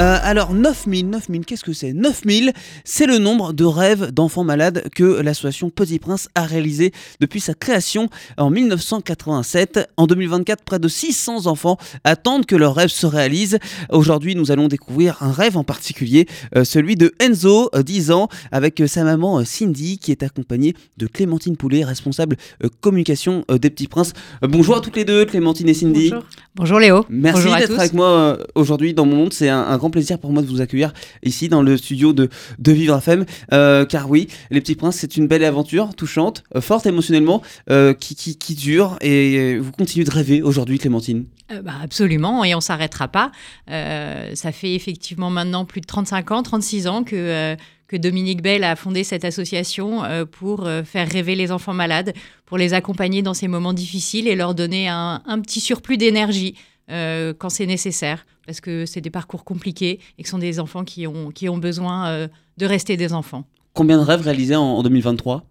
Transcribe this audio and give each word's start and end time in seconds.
Euh, 0.00 0.18
alors 0.24 0.54
9000, 0.54 1.08
9000, 1.08 1.44
qu'est-ce 1.44 1.62
que 1.62 1.72
c'est 1.72 1.92
9000, 1.92 2.52
c'est 2.82 3.06
le 3.06 3.18
nombre 3.18 3.52
de 3.52 3.64
rêves 3.64 4.10
d'enfants 4.10 4.42
malades 4.42 4.88
que 4.92 5.04
l'association 5.04 5.70
Petit 5.70 6.00
Prince 6.00 6.28
a 6.34 6.42
réalisé 6.42 6.90
depuis 7.20 7.38
sa 7.38 7.54
création 7.54 8.08
en 8.36 8.50
1987. 8.50 9.88
En 9.96 10.08
2024, 10.08 10.64
près 10.64 10.80
de 10.80 10.88
600 10.88 11.46
enfants 11.46 11.76
attendent 12.02 12.44
que 12.44 12.56
leurs 12.56 12.74
rêves 12.74 12.88
se 12.88 13.06
réalisent. 13.06 13.60
Aujourd'hui, 13.88 14.34
nous 14.34 14.50
allons 14.50 14.66
découvrir 14.66 15.16
un 15.20 15.30
rêve 15.30 15.56
en 15.56 15.62
particulier, 15.62 16.26
euh, 16.56 16.64
celui 16.64 16.96
de 16.96 17.14
Enzo, 17.20 17.70
10 17.72 18.10
euh, 18.10 18.14
ans, 18.14 18.28
avec 18.50 18.82
sa 18.88 19.04
maman 19.04 19.44
Cindy 19.44 19.98
qui 19.98 20.10
est 20.10 20.24
accompagnée 20.24 20.74
de 20.96 21.06
Clémentine 21.06 21.56
Poulet, 21.56 21.84
responsable 21.84 22.36
communication 22.80 23.44
des 23.48 23.70
Petits 23.70 23.86
Princes. 23.86 24.12
bonjour 24.42 24.76
à 24.76 24.80
toutes 24.80 24.96
les 24.96 25.04
deux, 25.04 25.24
Clémentine 25.24 25.68
et 25.68 25.74
Cindy. 25.74 26.10
Bonjour. 26.10 26.24
Bonjour 26.56 26.78
Léo. 26.80 27.04
Merci 27.08 27.46
d'être 27.46 27.78
avec 27.78 27.92
moi 27.92 28.38
aujourd'hui 28.56 28.92
dans 28.92 29.06
mon 29.06 29.16
monde. 29.16 29.32
C'est 29.32 29.48
un, 29.48 29.60
un 29.60 29.83
plaisir 29.90 30.18
pour 30.18 30.32
moi 30.32 30.42
de 30.42 30.46
vous 30.46 30.60
accueillir 30.60 30.92
ici 31.22 31.48
dans 31.48 31.62
le 31.62 31.76
studio 31.76 32.12
de, 32.12 32.28
de 32.58 32.72
Vivre 32.72 32.96
FM. 32.98 33.24
Euh, 33.52 33.84
car 33.84 34.10
oui, 34.10 34.28
Les 34.50 34.60
Petits 34.60 34.74
Princes, 34.74 34.96
c'est 34.96 35.16
une 35.16 35.26
belle 35.26 35.44
aventure, 35.44 35.94
touchante, 35.94 36.44
euh, 36.54 36.60
forte 36.60 36.86
émotionnellement, 36.86 37.42
euh, 37.70 37.94
qui, 37.94 38.14
qui, 38.14 38.36
qui, 38.36 38.54
dure. 38.54 38.96
Et 39.00 39.58
vous 39.58 39.72
continuez 39.72 40.04
de 40.04 40.10
rêver 40.10 40.42
aujourd'hui, 40.42 40.78
Clémentine 40.78 41.24
bah, 41.62 41.74
Absolument, 41.82 42.44
et 42.44 42.54
on 42.54 42.60
s'arrêtera 42.60 43.08
pas. 43.08 43.32
ça 43.68 44.52
fait 44.52 44.74
effectivement 44.74 45.30
maintenant 45.30 45.64
plus 45.64 45.80
de 45.80 45.86
35 45.86 46.30
ans, 46.30 46.42
36 46.42 46.86
ans 46.86 47.04
que 47.04 47.56
que 47.86 47.98
Dominique 47.98 48.40
Bell 48.40 48.64
a 48.64 48.76
fondé 48.76 49.04
cette 49.04 49.26
association 49.26 50.02
pour 50.30 50.66
faire 50.84 51.06
rêver 51.06 51.34
les 51.34 51.52
enfants 51.52 51.74
malades, 51.74 52.14
pour 52.46 52.56
les 52.56 52.72
accompagner 52.72 53.20
dans 53.20 53.34
ces 53.34 53.46
moments 53.46 53.74
difficiles 53.74 54.26
et 54.26 54.34
leur 54.34 54.54
donner 54.54 54.88
un, 54.88 55.22
un 55.26 55.40
petit 55.40 55.60
surplus 55.60 55.98
d'énergie 55.98 56.54
quand 56.88 57.48
c'est 57.50 57.66
nécessaire 57.66 58.24
parce 58.46 58.60
que 58.60 58.86
c'est 58.86 59.00
des 59.00 59.10
parcours 59.10 59.44
compliqués 59.44 60.00
et 60.18 60.22
que 60.22 60.28
ce 60.28 60.32
sont 60.32 60.38
des 60.38 60.60
enfants 60.60 60.84
qui 60.84 61.06
ont, 61.06 61.30
qui 61.30 61.48
ont 61.48 61.58
besoin 61.58 62.08
euh, 62.08 62.28
de 62.58 62.66
rester 62.66 62.96
des 62.96 63.12
enfants. 63.12 63.44
Combien 63.72 63.98
de 63.98 64.04
rêves 64.04 64.22
réalisés 64.22 64.56
en, 64.56 64.82
2023 64.82 65.44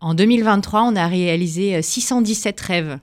En 0.00 0.14
2023, 0.14 0.82
on 0.84 0.96
a 0.96 1.06
réalisé 1.06 1.80
617 1.82 2.58
euh, 2.60 2.66
rêves. 2.66 2.98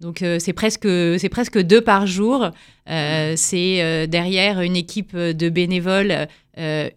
Donc 0.00 0.22
euh, 0.22 0.38
c'est 0.38 0.52
presque, 0.52 0.88
c'est 1.18 1.28
presque 1.28 1.58
deux 1.58 1.80
par 1.80 2.06
jour. 2.06 2.50
c'est 2.86 4.06
derrière 4.08 4.60
une 4.60 4.76
équipe 4.76 5.16
de 5.16 5.48
bénévoles 5.48 6.28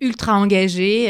ultra 0.02 0.36
engagés, 0.36 1.08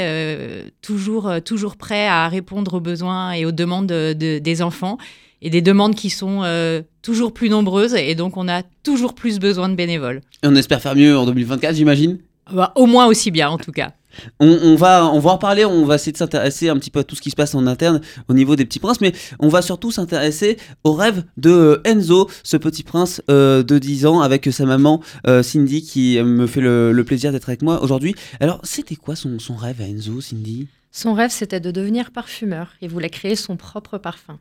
toujours, 0.82 1.32
toujours 1.44 1.78
prêts 1.78 2.08
à 2.08 2.28
répondre 2.28 2.76
aux 2.76 2.80
besoins 2.80 3.34
et 3.34 3.46
aux 3.46 3.52
demandes 3.52 3.88
des 3.92 4.62
enfants 4.62 4.98
et 5.42 5.50
des 5.50 5.62
demandes 5.62 5.96
qui 5.96 6.10
sont 6.10 6.44
euh, 6.44 6.82
toujours 7.02 7.34
plus 7.34 7.50
nombreuses 7.50 7.96
et 7.96 8.16
donc 8.16 8.38
on 8.38 8.48
a 8.48 8.64
toujours 8.84 9.14
plus 9.14 9.40
besoin 9.40 9.70
de 9.70 9.76
bénévoles. 9.76 10.22
Et 10.44 10.48
on 10.48 10.56
espère 10.56 10.82
faire 10.82 10.96
mieux 10.96 11.18
en 11.18 11.26
2024, 11.26 11.76
j'imagine? 11.76 12.20
Bah, 12.52 12.72
Au 12.76 12.86
moins 12.86 13.08
aussi 13.08 13.32
bien, 13.32 13.50
en 13.50 13.58
tout 13.58 13.72
cas. 13.72 13.92
On, 14.40 14.76
va, 14.76 15.06
on 15.14 15.20
va 15.20 15.30
en 15.30 15.34
reparler, 15.34 15.66
on 15.66 15.86
va 15.86 15.96
essayer 15.96 16.12
de 16.12 16.18
s'intéresser 16.18 16.68
un 16.68 16.78
petit 16.78 16.90
peu 16.90 17.00
à 17.00 17.04
tout 17.04 17.16
ce 17.16 17.22
qui 17.22 17.30
se 17.30 17.36
passe 17.36 17.54
en 17.54 17.68
interne 17.68 18.02
au 18.28 18.34
niveau 18.34 18.56
des 18.56 18.66
petits 18.66 18.80
princes, 18.80 19.02
mais 19.02 19.14
on 19.38 19.50
va 19.50 19.62
surtout 19.62 19.92
s'intéresser 19.92 20.58
au 20.84 20.94
rêve 20.94 21.24
de 21.38 21.52
euh, 21.52 21.82
Enzo, 21.86 22.28
ce 22.44 22.58
petit 22.58 22.82
prince 22.82 23.22
euh, 23.30 23.62
de 23.62 23.78
10 23.78 24.08
ans 24.08 24.22
avec 24.22 24.52
sa 24.52 24.66
maman 24.66 25.02
Cindy 25.44 25.84
qui 25.84 26.22
me 26.22 26.48
fait 26.48 26.60
le, 26.60 27.04
plaisir 27.06 27.32
d'être 27.32 27.50
avec 27.50 27.62
moi 27.62 27.82
aujourd'hui. 27.84 28.16
Alors, 28.40 28.60
c'était 28.64 28.96
quoi 28.96 29.16
son, 29.16 29.38
son 29.38 29.56
rêve 29.56 29.80
à 29.80 29.86
Enzo, 29.86 30.22
Cindy? 30.22 30.68
Son 30.92 31.14
rêve, 31.14 31.30
c'était 31.30 31.60
de 31.60 31.70
devenir 31.70 32.12
parfumeur. 32.12 32.74
Il 32.82 32.90
voulait 32.90 33.12
créer 33.12 33.36
son 33.36 33.58
propre 33.58 34.00
parfum. 34.00 34.40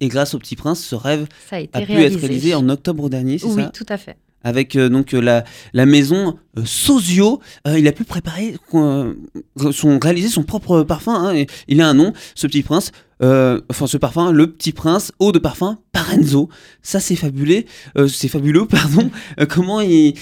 Et 0.00 0.08
grâce 0.08 0.34
au 0.34 0.38
Petit 0.38 0.56
Prince, 0.56 0.84
ce 0.84 0.94
rêve 0.94 1.26
a, 1.50 1.80
pu 1.80 1.92
être 1.92 2.18
réalisé. 2.18 2.54
en 2.54 2.68
octobre 2.68 3.08
dernier, 3.08 3.38
c'est 3.38 3.48
ça? 3.48 3.54
Oui, 3.54 3.64
tout 3.72 3.86
à 3.88 3.96
fait 3.96 4.16
avec 4.42 4.76
euh, 4.76 4.88
donc 4.88 5.14
euh, 5.14 5.20
la, 5.20 5.44
la 5.72 5.86
maison 5.86 6.38
euh, 6.56 6.64
Sozio. 6.64 7.40
il 7.66 7.86
a 7.88 7.92
pu 7.92 8.04
préparer, 8.04 8.56
son, 8.70 9.98
réaliser 10.02 10.28
son 10.28 10.42
propre 10.42 10.82
parfum. 10.82 11.14
Hein, 11.14 11.44
il 11.68 11.80
a 11.80 11.88
un 11.88 11.94
nom, 11.94 12.12
ce 12.34 12.46
petit 12.46 12.62
prince. 12.62 12.90
enfin, 13.20 13.86
ce 13.86 13.96
parfum, 13.96 14.32
le 14.32 14.50
petit 14.50 14.72
prince, 14.72 15.12
eau 15.18 15.32
de 15.32 15.38
parfum 15.38 15.78
Parenzo. 15.92 16.48
Ça, 16.82 17.00
c'est 17.00 17.16
fabuleux. 17.16 17.64
c'est 18.08 18.28
fabuleux, 18.28 18.66
pardon. 18.70 19.10
comment 19.48 19.80
il, 19.80 20.14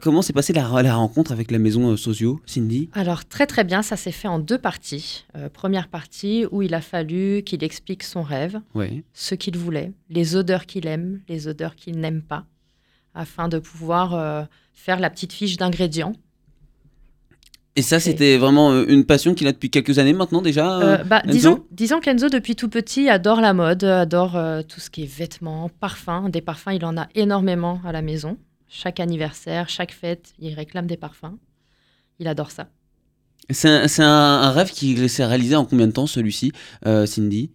comment 0.00 0.22
s'est 0.22 0.32
passée 0.32 0.52
la, 0.52 0.82
la, 0.82 0.94
rencontre 0.94 1.32
avec 1.32 1.50
la 1.50 1.58
maison 1.58 1.96
Sozio, 1.96 2.40
Cindy? 2.46 2.90
Alors 2.92 3.24
très 3.24 3.46
très 3.46 3.64
bien. 3.64 3.82
Ça 3.82 3.96
s'est 3.96 4.12
fait 4.12 4.28
en 4.28 4.38
deux 4.38 4.58
parties. 4.58 5.24
première 5.52 5.88
partie 5.88 6.46
où 6.50 6.62
il 6.62 6.74
a 6.74 6.80
fallu 6.80 7.42
qu'il 7.44 7.64
explique 7.64 8.02
son 8.02 8.22
rêve, 8.22 8.60
ce 9.14 9.34
qu'il 9.34 9.56
voulait, 9.56 9.92
les 10.10 10.36
odeurs 10.36 10.66
qu'il 10.66 10.86
aime, 10.86 11.20
les 11.28 11.48
odeurs 11.48 11.74
qu'il 11.74 11.98
n'aime 12.00 12.22
pas 12.22 12.44
afin 13.14 13.48
de 13.48 13.58
pouvoir 13.58 14.14
euh, 14.14 14.42
faire 14.72 15.00
la 15.00 15.10
petite 15.10 15.32
fiche 15.32 15.56
d'ingrédients. 15.56 16.14
Et 17.76 17.82
ça, 17.82 18.00
c'était 18.00 18.36
vraiment 18.36 18.72
euh, 18.72 18.84
une 18.88 19.04
passion 19.04 19.34
qu'il 19.34 19.46
a 19.46 19.52
depuis 19.52 19.70
quelques 19.70 19.98
années 19.98 20.12
maintenant 20.12 20.42
déjà 20.42 20.80
euh, 20.80 21.04
bah, 21.04 21.22
disons, 21.26 21.64
disons 21.70 22.00
qu'Enzo, 22.00 22.28
depuis 22.28 22.56
tout 22.56 22.68
petit, 22.68 23.08
adore 23.08 23.40
la 23.40 23.54
mode, 23.54 23.84
adore 23.84 24.38
tout 24.68 24.80
ce 24.80 24.90
qui 24.90 25.04
est 25.04 25.12
vêtements, 25.12 25.70
parfums. 25.80 26.28
Des 26.28 26.40
parfums, 26.40 26.72
il 26.72 26.84
en 26.84 26.96
a 26.96 27.08
énormément 27.14 27.80
à 27.84 27.92
la 27.92 28.02
maison. 28.02 28.36
Chaque 28.68 29.00
anniversaire, 29.00 29.68
chaque 29.68 29.92
fête, 29.92 30.32
il 30.38 30.54
réclame 30.54 30.86
des 30.86 30.96
parfums. 30.96 31.36
Il 32.18 32.28
adore 32.28 32.50
ça. 32.50 32.68
C'est 33.48 34.02
un, 34.02 34.50
rêve 34.52 34.70
qui 34.70 35.08
s'est 35.08 35.24
réalisé 35.24 35.56
en 35.56 35.64
combien 35.64 35.88
de 35.88 35.92
temps, 35.92 36.06
celui-ci, 36.06 36.52
Cindy? 36.84 37.50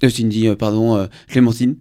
Cindy, 0.00 0.54
pardon, 0.56 1.08
Clémentine? 1.28 1.76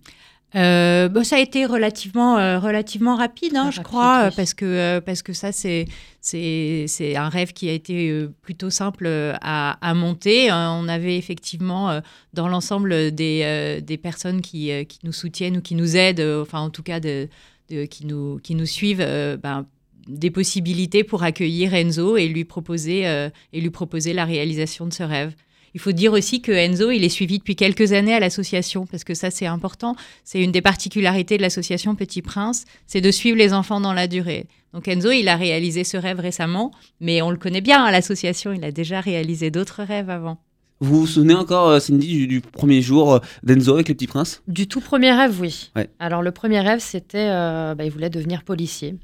Euh, 0.55 1.09
bah, 1.09 1.23
ça 1.23 1.35
a 1.35 1.39
été 1.39 1.65
relativement, 1.65 2.37
euh, 2.37 2.59
relativement 2.59 3.15
rapide, 3.15 3.57
hein, 3.57 3.71
je 3.71 3.81
crois, 3.81 4.29
parce, 4.35 4.53
que, 4.53 4.65
euh, 4.65 5.01
parce 5.01 5.21
que 5.21 5.33
ça, 5.33 5.51
c'est, 5.51 5.85
c'est, 6.21 6.85
c'est 6.87 7.17
un 7.17 7.27
rêve 7.27 7.51
qui 7.51 7.67
a 7.67 7.73
été 7.73 8.25
plutôt 8.41 8.69
simple 8.69 9.07
à, 9.41 9.77
à 9.81 9.93
monter. 9.93 10.51
on 10.51 10.87
avait 10.87 11.17
effectivement, 11.17 11.99
dans 12.33 12.47
l'ensemble 12.47 13.11
des, 13.11 13.81
des 13.81 13.97
personnes 13.97 14.41
qui, 14.41 14.71
qui, 14.85 14.99
nous 15.03 15.11
soutiennent 15.11 15.57
ou 15.57 15.61
qui 15.61 15.75
nous 15.75 15.97
aident, 15.97 16.41
enfin 16.41 16.59
en 16.59 16.69
tout 16.69 16.83
cas 16.83 16.99
de, 16.99 17.27
de, 17.69 17.85
qui, 17.85 18.05
nous, 18.05 18.39
qui 18.41 18.55
nous 18.55 18.65
suivent, 18.65 19.05
ben, 19.41 19.65
des 20.07 20.31
possibilités 20.31 21.03
pour 21.03 21.23
accueillir 21.23 21.73
Enzo 21.73 22.15
et 22.15 22.27
lui 22.27 22.45
proposer, 22.45 23.03
et 23.51 23.61
lui 23.61 23.71
proposer 23.71 24.13
la 24.13 24.23
réalisation 24.23 24.87
de 24.87 24.93
ce 24.93 25.03
rêve. 25.03 25.33
Il 25.75 25.81
faut 25.81 25.91
dire 25.91 26.13
aussi 26.13 26.41
que 26.41 26.53
Enzo, 26.53 26.89
il 26.89 27.03
est 27.03 27.09
suivi 27.09 27.37
depuis 27.37 27.57
quelques 27.57 27.91
années 27.91 28.13
à 28.13 28.21
l'association, 28.21 28.85
parce 28.85 29.03
que 29.03 29.13
ça, 29.13 29.29
c'est 29.29 29.45
important. 29.45 29.97
C'est 30.23 30.41
une 30.41 30.53
des 30.53 30.61
particularités 30.61 31.35
de 31.35 31.41
l'association 31.41 31.95
Petit 31.95 32.21
Prince, 32.21 32.63
c'est 32.87 33.01
de 33.01 33.11
suivre 33.11 33.37
les 33.37 33.51
enfants 33.51 33.81
dans 33.81 33.91
la 33.91 34.07
durée. 34.07 34.47
Donc 34.73 34.87
Enzo, 34.87 35.11
il 35.11 35.27
a 35.27 35.35
réalisé 35.35 35.83
ce 35.83 35.97
rêve 35.97 36.21
récemment, 36.21 36.71
mais 37.01 37.21
on 37.21 37.29
le 37.29 37.35
connaît 37.35 37.59
bien 37.59 37.83
à 37.83 37.91
l'association, 37.91 38.53
il 38.53 38.63
a 38.63 38.71
déjà 38.71 39.01
réalisé 39.01 39.51
d'autres 39.51 39.83
rêves 39.83 40.09
avant. 40.09 40.37
Vous 40.79 41.01
vous 41.01 41.07
souvenez 41.07 41.33
encore, 41.33 41.67
euh, 41.67 41.79
Cindy, 41.79 42.25
du, 42.25 42.39
premier 42.39 42.81
jour 42.81 43.15
euh, 43.15 43.19
d'Enzo 43.43 43.73
avec 43.73 43.89
les 43.89 43.95
petits 43.95 44.07
princes 44.07 44.43
Du 44.47 44.67
tout 44.67 44.79
premier 44.81 45.11
rêve, 45.11 45.39
oui. 45.41 45.71
Alors 45.99 46.21
le 46.21 46.31
premier 46.31 46.61
rêve, 46.61 46.79
c'était, 46.79 47.29
euh, 47.29 47.75
bah, 47.75 47.83
il 47.83 47.91
voulait 47.91 48.09
devenir 48.09 48.43
policier. 48.43 48.95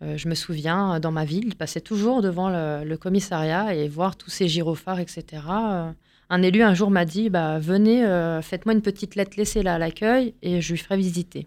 Je 0.00 0.28
me 0.28 0.34
souviens, 0.34 1.00
dans 1.00 1.10
ma 1.10 1.24
ville, 1.24 1.46
il 1.46 1.56
passait 1.56 1.80
toujours 1.80 2.22
devant 2.22 2.50
le, 2.50 2.96
commissariat 2.96 3.74
et 3.74 3.88
voir 3.88 4.16
tous 4.16 4.30
ces 4.30 4.48
gyrophares, 4.48 5.00
etc 5.00 5.40
un 6.30 6.42
élu 6.42 6.62
un 6.62 6.74
jour 6.74 6.90
m'a 6.90 7.04
dit 7.04 7.30
bah, 7.30 7.58
Venez, 7.58 8.04
euh, 8.04 8.42
faites-moi 8.42 8.74
une 8.74 8.82
petite 8.82 9.14
lettre, 9.14 9.32
laissez-la 9.36 9.74
à 9.74 9.78
l'accueil 9.78 10.34
et 10.42 10.60
je 10.60 10.72
lui 10.72 10.78
ferai 10.78 10.96
visiter. 10.96 11.46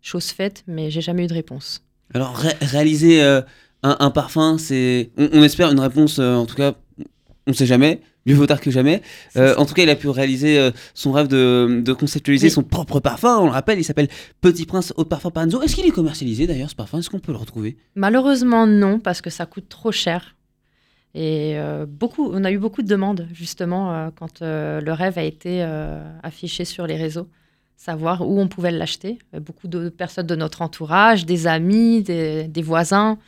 Chose 0.00 0.26
faite, 0.26 0.64
mais 0.66 0.90
j'ai 0.90 1.00
jamais 1.00 1.24
eu 1.24 1.26
de 1.26 1.34
réponse. 1.34 1.82
Alors, 2.14 2.36
réaliser 2.60 3.22
euh, 3.22 3.42
un, 3.82 4.10
parfum, 4.10 4.58
c'est. 4.58 5.10
On, 5.16 5.42
espère 5.42 5.70
une 5.70 5.80
réponse, 5.80 6.18
euh, 6.18 6.34
en 6.34 6.46
tout 6.46 6.56
cas, 6.56 6.74
on 7.46 7.50
ne 7.50 7.52
sait 7.52 7.66
jamais. 7.66 8.00
Mieux 8.26 8.34
vaut 8.34 8.46
tard 8.46 8.60
que 8.60 8.70
jamais. 8.70 9.02
en 9.36 9.64
tout 9.64 9.74
cas, 9.74 9.82
il 9.82 9.90
a 9.90 9.96
pu 9.96 10.08
réaliser 10.08 10.70
son 10.94 11.12
rêve 11.12 11.28
de, 11.28 11.92
conceptualiser 11.92 12.50
son 12.50 12.62
propre 12.62 13.00
parfum. 13.00 13.38
On 13.38 13.46
le 13.46 13.50
rappelle, 13.50 13.78
il 13.78 13.84
s'appelle 13.84 14.08
Petit 14.40 14.66
Prince 14.66 14.92
Haute 14.96 15.08
Parfum 15.08 15.30
Parenzo. 15.30 15.62
Est-ce 15.62 15.74
qu'il 15.74 15.86
est 15.86 15.90
commercialisé 15.90 16.46
d'ailleurs 16.46 16.70
ce 16.70 16.74
parfum? 16.76 16.98
Est-ce 16.98 17.10
qu'on 17.10 17.18
peut 17.18 17.32
le 17.32 17.38
retrouver? 17.38 17.76
Malheureusement, 17.94 18.66
non, 18.66 18.98
parce 18.98 19.20
que 19.20 19.30
ça 19.30 19.46
coûte 19.46 19.68
trop 19.68 19.92
cher. 19.92 20.34
Et 21.14 21.58
euh, 21.58 21.86
beaucoup, 21.88 22.30
on 22.32 22.44
a 22.44 22.52
eu 22.52 22.58
beaucoup 22.58 22.82
de 22.82 22.86
demandes, 22.86 23.26
justement, 23.32 23.92
euh, 23.92 24.10
quand 24.14 24.42
euh, 24.42 24.80
le 24.80 24.92
rêve 24.92 25.18
a 25.18 25.24
été 25.24 25.62
affiché 26.22 26.64
sur 26.64 26.86
les 26.86 26.96
réseaux, 26.96 27.28
savoir 27.76 28.26
où 28.28 28.40
on 28.40 28.48
pouvait 28.48 28.70
l'acheter. 28.70 29.18
Beaucoup 29.40 29.66
de 29.66 29.88
personnes 29.88 30.26
de 30.26 30.36
notre 30.36 30.62
entourage, 30.62 31.26
des 31.26 31.46
amis, 31.46 32.02
des, 32.02 32.62
voisins, 32.62 33.18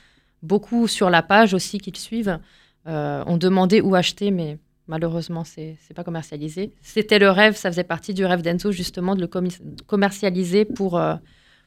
beaucoup 0.42 0.86
sur 0.86 1.10
la 1.10 1.22
page 1.22 1.54
aussi 1.54 1.78
qu'ils 1.78 1.96
suivent, 1.96 2.38
ont 2.86 3.36
demandé 3.36 3.80
où 3.80 3.94
acheter, 3.94 4.30
mais 4.30 4.58
malheureusement, 4.86 5.44
ce 5.44 5.60
n'est 5.60 5.76
pas 5.94 6.04
commercialisé. 6.04 6.72
C'était 6.82 7.18
le 7.18 7.30
rêve, 7.30 7.56
ça 7.56 7.70
faisait 7.70 7.84
partie 7.84 8.14
du 8.14 8.24
rêve 8.24 8.42
d'Enzo, 8.42 8.72
justement, 8.72 9.14
de 9.14 9.20
le 9.20 9.28
commercialiser 9.86 10.64
pour, 10.64 11.00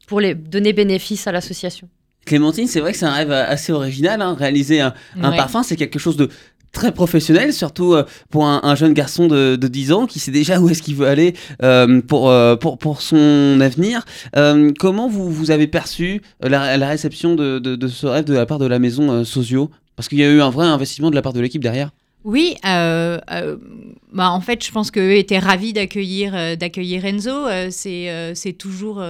pour 0.07 0.19
les, 0.19 0.35
donner 0.35 0.73
bénéfice 0.73 1.27
à 1.27 1.31
l'association. 1.31 1.89
Clémentine, 2.25 2.67
c'est 2.67 2.79
vrai 2.79 2.91
que 2.91 2.97
c'est 2.97 3.06
un 3.06 3.13
rêve 3.13 3.31
assez 3.31 3.71
original. 3.71 4.21
Hein. 4.21 4.35
Réaliser 4.38 4.81
un, 4.81 4.94
parfum, 5.15 5.63
c'est 5.63 5.75
quelque 5.75 6.00
chose 6.00 6.17
de 6.17 6.29
très 6.71 6.91
professionnel, 6.91 7.53
surtout 7.53 7.94
euh, 7.94 8.03
pour 8.29 8.45
un, 8.45 8.75
jeune 8.75 8.94
garçon 8.94 9.27
de, 9.27 9.56
10 9.56 9.91
ans 9.94 10.07
qui 10.07 10.19
sait 10.19 10.31
déjà 10.31 10.59
où 10.59 10.68
est-ce 10.68 10.81
qu'il 10.81 10.95
veut 10.95 11.07
aller 11.07 11.33
euh, 11.63 12.01
pour, 12.01 12.33
pour, 12.59 12.77
pour, 12.77 13.01
son 13.01 13.59
avenir. 13.61 14.03
comment 14.79 15.07
vous, 15.07 15.31
vous 15.31 15.51
avez 15.51 15.68
perçu 15.68 16.21
la, 16.41 16.88
réception 16.88 17.35
de, 17.35 17.59
de, 17.59 17.88
ce 17.88 18.07
rêve 18.07 18.25
de 18.25 18.33
la 18.33 18.45
part 18.45 18.59
de 18.59 18.65
la 18.65 18.79
maison 18.79 19.23
Sosio 19.23 19.69
Parce 19.95 20.09
qu'il 20.09 20.18
y 20.18 20.23
a 20.23 20.29
eu 20.29 20.41
un 20.41 20.50
vrai 20.50 20.65
investissement 20.65 21.11
de 21.11 21.15
la 21.15 21.21
part 21.21 21.33
de 21.33 21.39
l'équipe 21.39 21.63
derrière. 21.63 21.91
Oui, 22.25 22.57
bah, 22.63 23.22
en 24.31 24.42
fait, 24.42 24.66
je 24.66 24.72
pense 24.72 24.92
qu'eux 24.92 25.16
étaient 25.16 25.39
ravis 25.39 25.72
d'accueillir 25.72 26.57
d'accueillir 26.57 27.06
Enzo. 27.06 27.48
c'est 27.69 28.33
c'est 28.36 28.54
toujours 28.54 29.01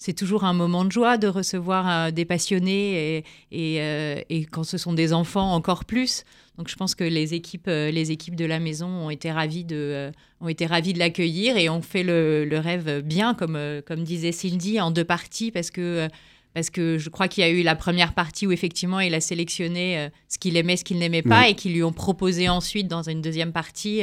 c'est 0.00 0.14
toujours 0.14 0.44
un 0.44 0.54
moment 0.54 0.86
de 0.86 0.90
joie 0.90 1.18
de 1.18 1.28
recevoir 1.28 1.88
euh, 1.88 2.10
des 2.10 2.24
passionnés 2.24 3.22
euh, 3.52 4.22
et, 4.28 4.46
quand 4.46 4.64
ce 4.64 4.78
sont 4.78 4.94
des 4.94 5.12
enfants 5.12 5.52
encore 5.52 5.84
plus. 5.84 6.24
Donc 6.56 6.68
je 6.68 6.74
pense 6.74 6.94
que 6.94 7.04
les 7.04 7.34
équipes, 7.34 7.68
euh, 7.68 7.90
les 7.90 8.10
équipes 8.10 8.34
de 8.34 8.46
la 8.46 8.60
maison 8.60 8.88
ont 8.88 9.10
été 9.10 9.30
ravies 9.30 9.64
de, 9.64 10.10
ont 10.40 10.48
été 10.48 10.64
ravies 10.64 10.94
de 10.94 10.98
l'accueillir 10.98 11.58
et 11.58 11.68
ont 11.68 11.82
fait 11.82 12.02
le, 12.02 12.48
rêve 12.52 13.02
bien, 13.02 13.34
comme, 13.34 13.58
comme 13.86 14.02
disait 14.02 14.32
Cindy, 14.32 14.80
en 14.80 14.90
deux 14.90 15.04
parties 15.04 15.50
parce 15.50 15.70
que 15.70 16.08
parce 16.54 16.70
que 16.70 16.98
je 16.98 17.08
crois 17.10 17.28
qu'il 17.28 17.42
y 17.42 17.46
a 17.46 17.50
eu 17.50 17.62
la 17.62 17.76
première 17.76 18.12
partie 18.12 18.46
où 18.46 18.52
effectivement 18.52 19.00
il 19.00 19.14
a 19.14 19.20
sélectionné 19.20 20.10
ce 20.28 20.38
qu'il 20.38 20.56
aimait, 20.56 20.76
ce 20.76 20.84
qu'il 20.84 20.98
n'aimait 20.98 21.22
pas, 21.22 21.48
et 21.48 21.54
qu'ils 21.54 21.72
lui 21.72 21.82
ont 21.82 21.92
proposé 21.92 22.48
ensuite 22.48 22.88
dans 22.88 23.02
une 23.02 23.22
deuxième 23.22 23.52
partie 23.52 24.02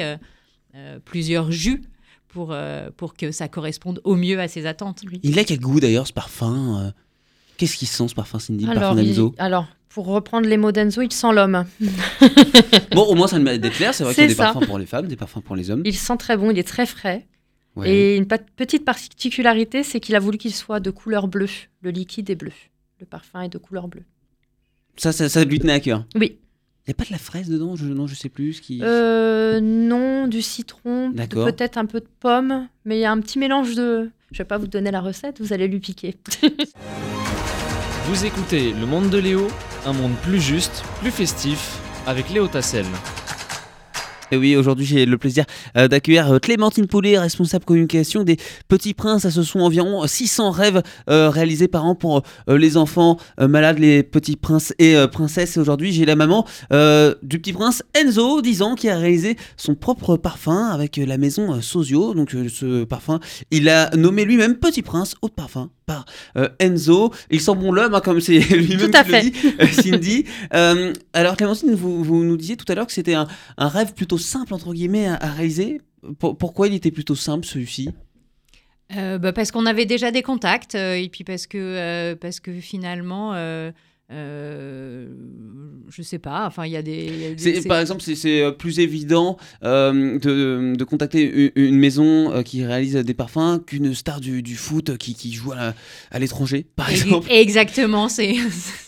plusieurs 1.06 1.52
jus 1.52 1.82
pour, 2.28 2.50
euh, 2.52 2.90
pour 2.96 3.16
que 3.16 3.32
ça 3.32 3.48
corresponde 3.48 4.02
au 4.04 4.16
mieux 4.16 4.40
à 4.40 4.48
ses 4.48 4.66
attentes. 4.66 5.02
Il 5.24 5.40
a 5.40 5.44
quel 5.44 5.60
goût 5.60 5.80
d'ailleurs 5.80 6.08
ce 6.08 6.14
parfum 6.14 6.86
euh? 6.86 6.92
Qu'est-ce 7.58 7.76
qu'il 7.76 7.88
sent 7.88 8.10
ce 8.10 8.14
parfum 8.14 8.38
Cindy, 8.38 8.66
le 8.66 8.72
alors, 8.72 8.96
parfum 8.96 9.32
Alors, 9.40 9.68
pour 9.90 10.06
reprendre 10.06 10.48
les 10.48 10.58
mots 10.58 10.72
d'Enzo, 10.72 11.02
il 11.02 11.12
sent 11.12 11.34
l'homme. 11.34 11.66
bon, 12.92 13.02
au 13.02 13.16
moins 13.16 13.28
ça 13.28 13.40
mérite 13.40 13.62
d'être 13.62 13.78
clair. 13.78 13.96
C'est 13.96 14.04
vrai 14.04 14.14
qu'il 14.14 14.22
y 14.22 14.26
a 14.28 14.30
des 14.30 14.36
parfums 14.36 14.66
pour 14.68 14.78
les 14.78 14.86
femmes, 14.86 15.08
des 15.08 15.16
parfums 15.16 15.42
pour 15.44 15.56
les 15.56 15.72
hommes. 15.72 15.82
Il 15.84 15.96
sent 15.96 16.18
très 16.18 16.38
bon, 16.38 16.52
il 16.52 16.60
est 16.60 16.68
très 16.68 16.86
frais. 16.86 17.26
Et 17.86 18.18
une 18.18 18.26
petite 18.26 18.86
particularité, 18.86 19.84
c'est 19.84 20.00
qu'il 20.00 20.16
a 20.16 20.20
voulu 20.20 20.38
qu'il 20.38 20.54
soit 20.54 20.80
de 20.80 20.90
couleur 20.92 21.28
bleue. 21.28 21.50
Le 21.82 21.92
liquide 21.92 22.30
est 22.30 22.36
bleu. 22.36 22.52
Le 23.00 23.06
parfum 23.06 23.42
est 23.42 23.50
de 23.50 23.58
couleur 23.58 23.88
bleue. 23.88 24.04
Ça, 24.96 25.12
ça, 25.12 25.30
ça 25.30 25.44
lui 25.44 25.60
tenait 25.60 25.74
à 25.74 25.80
cœur 25.80 26.06
Oui. 26.16 26.40
Il 26.88 26.92
n'y 26.92 26.94
a 26.94 26.96
pas 26.96 27.04
de 27.04 27.12
la 27.12 27.18
fraise 27.18 27.50
dedans 27.50 27.76
je, 27.76 27.86
Non, 27.86 28.08
je 28.08 28.16
sais 28.16 28.30
plus. 28.30 28.54
Ce 28.54 28.62
qui... 28.62 28.80
Euh, 28.82 29.60
non, 29.60 30.28
du 30.28 30.42
citron, 30.42 31.12
peut-être 31.12 31.78
un 31.78 31.86
peu 31.86 32.00
de 32.00 32.08
pomme, 32.20 32.70
mais 32.86 32.98
il 32.98 33.02
y 33.02 33.06
a 33.06 33.12
un 33.12 33.20
petit 33.20 33.40
mélange 33.40 33.76
de... 33.76 34.10
Je 34.32 34.36
ne 34.36 34.38
vais 34.38 34.48
pas 34.48 34.58
vous 34.58 34.68
donner 34.68 34.92
la 34.92 35.02
recette, 35.02 35.42
vous 35.42 35.54
allez 35.54 35.68
lui 35.68 35.80
piquer. 35.80 36.16
vous 38.06 38.26
écoutez 38.26 38.72
Le 38.72 38.86
Monde 38.86 39.10
de 39.10 39.18
Léo, 39.18 39.48
un 39.86 39.94
monde 39.94 40.16
plus 40.24 40.42
juste, 40.42 40.84
plus 41.02 41.12
festif, 41.12 41.78
avec 42.06 42.30
Léo 42.30 42.48
Tassel. 42.48 42.86
Et 44.32 44.38
oui, 44.38 44.58
aujourd'hui 44.58 44.86
j'ai 44.86 45.06
le 45.06 45.18
plaisir 45.18 45.46
euh, 45.78 45.88
d'accueillir 45.88 46.34
euh, 46.34 46.40
Clémentine 46.40 46.88
Poulet, 46.88 47.18
responsable 47.18 47.64
communication 47.64 48.24
des 48.24 48.38
Petits 48.68 48.94
Princes. 48.94 49.30
Ce 49.30 49.44
sont 49.44 49.62
environ 49.62 50.06
600 50.06 50.52
rêves 50.52 50.82
euh, 51.10 51.30
réalisés 51.30 51.70
par 51.70 51.86
an 51.86 51.96
pour 51.96 52.24
les 52.48 52.78
enfants 52.78 53.18
malades, 53.40 53.80
les 53.80 54.04
petits 54.04 54.36
princes 54.36 54.74
et 54.80 54.96
princesses. 55.12 55.58
Et 55.58 55.60
aujourd'hui 55.60 55.92
j'ai 55.92 56.06
la 56.06 56.16
maman 56.16 56.46
du 56.72 57.40
petit 57.40 57.54
prince 57.54 57.84
Enzo, 57.94 58.42
10 58.42 58.62
ans, 58.62 58.76
qui 58.76 58.90
a 58.90 58.98
réalisé 58.98 59.38
son 59.56 59.76
propre 59.76 60.18
parfum 60.18 60.68
avec 60.68 60.98
la 60.98 61.18
maison 61.18 61.62
Sosio. 61.62 62.14
Donc 62.14 62.32
ce 62.32 62.84
parfum, 62.84 63.20
il 63.52 63.70
a 63.70 63.90
nommé 63.96 64.26
lui-même 64.26 64.56
Petit 64.56 64.82
Prince, 64.82 65.16
de 65.22 65.30
parfum 65.30 65.70
par 65.88 66.06
Enzo. 66.60 67.12
Il 67.32 67.42
sent 67.42 67.56
bon 67.56 67.72
l'homme, 67.72 67.96
hein, 67.96 68.02
comme 68.02 68.22
c'est 68.22 68.38
lui-même 68.56 68.92
qui 68.92 69.12
le 69.12 69.32
dit, 69.32 69.74
Cindy. 69.74 70.26
alors 71.14 71.36
Clémentine, 71.36 71.74
vous, 71.74 72.04
vous, 72.04 72.24
nous 72.24 72.38
disiez 72.38 72.58
tout 72.58 72.72
à 72.72 72.76
l'heure 72.76 72.86
que 72.86 72.94
c'était 72.94 73.16
un, 73.16 73.28
un 73.58 73.68
rêve 73.68 73.94
plutôt 73.94 74.20
simple, 74.20 74.54
entre 74.54 74.74
guillemets, 74.74 75.08
à, 75.08 75.32
réaliser. 75.32 75.82
pourquoi 76.20 76.68
il 76.68 76.76
était 76.76 76.92
plutôt 76.92 77.16
simple, 77.16 77.46
celui-ci? 77.46 77.90
Euh, 78.96 79.18
bah 79.18 79.34
parce 79.34 79.52
qu'on 79.52 79.66
avait 79.66 79.86
déjà 79.86 80.12
des 80.12 80.22
contacts 80.22 80.76
euh, 80.76 80.94
et 80.94 81.10
puis 81.10 81.26
parce 81.26 81.46
que, 81.46 81.58
euh, 81.58 82.16
parce 82.16 82.40
que 82.40 82.54
finalement, 82.60 83.34
euh, 84.12 85.08
je 85.90 86.02
sais 86.02 86.20
pas. 86.20 86.46
Enfin, 86.48 86.66
il 86.66 86.72
y 86.72 86.78
a 86.78 86.82
des. 86.82 87.36
par 87.68 87.80
exemple, 87.80 88.02
c'est 88.02 88.52
plus 88.58 88.80
évident 88.80 89.38
de, 89.62 90.76
de, 90.76 90.84
contacter 90.84 91.52
une, 91.56 91.78
maison 91.78 92.42
qui 92.44 92.66
réalise 92.66 92.96
des 92.96 93.14
parfums 93.14 93.60
qu'une 93.66 93.94
star 93.94 94.22
du, 94.22 94.42
du, 94.42 94.56
foot 94.56 94.98
qui, 94.98 95.14
qui 95.14 95.34
joue 95.34 95.52
à, 95.52 95.74
à 96.12 96.20
l'étranger, 96.20 96.66
par 96.76 96.90
exemple. 96.90 97.28
Exactement, 97.30 98.10
c'est 98.10 98.36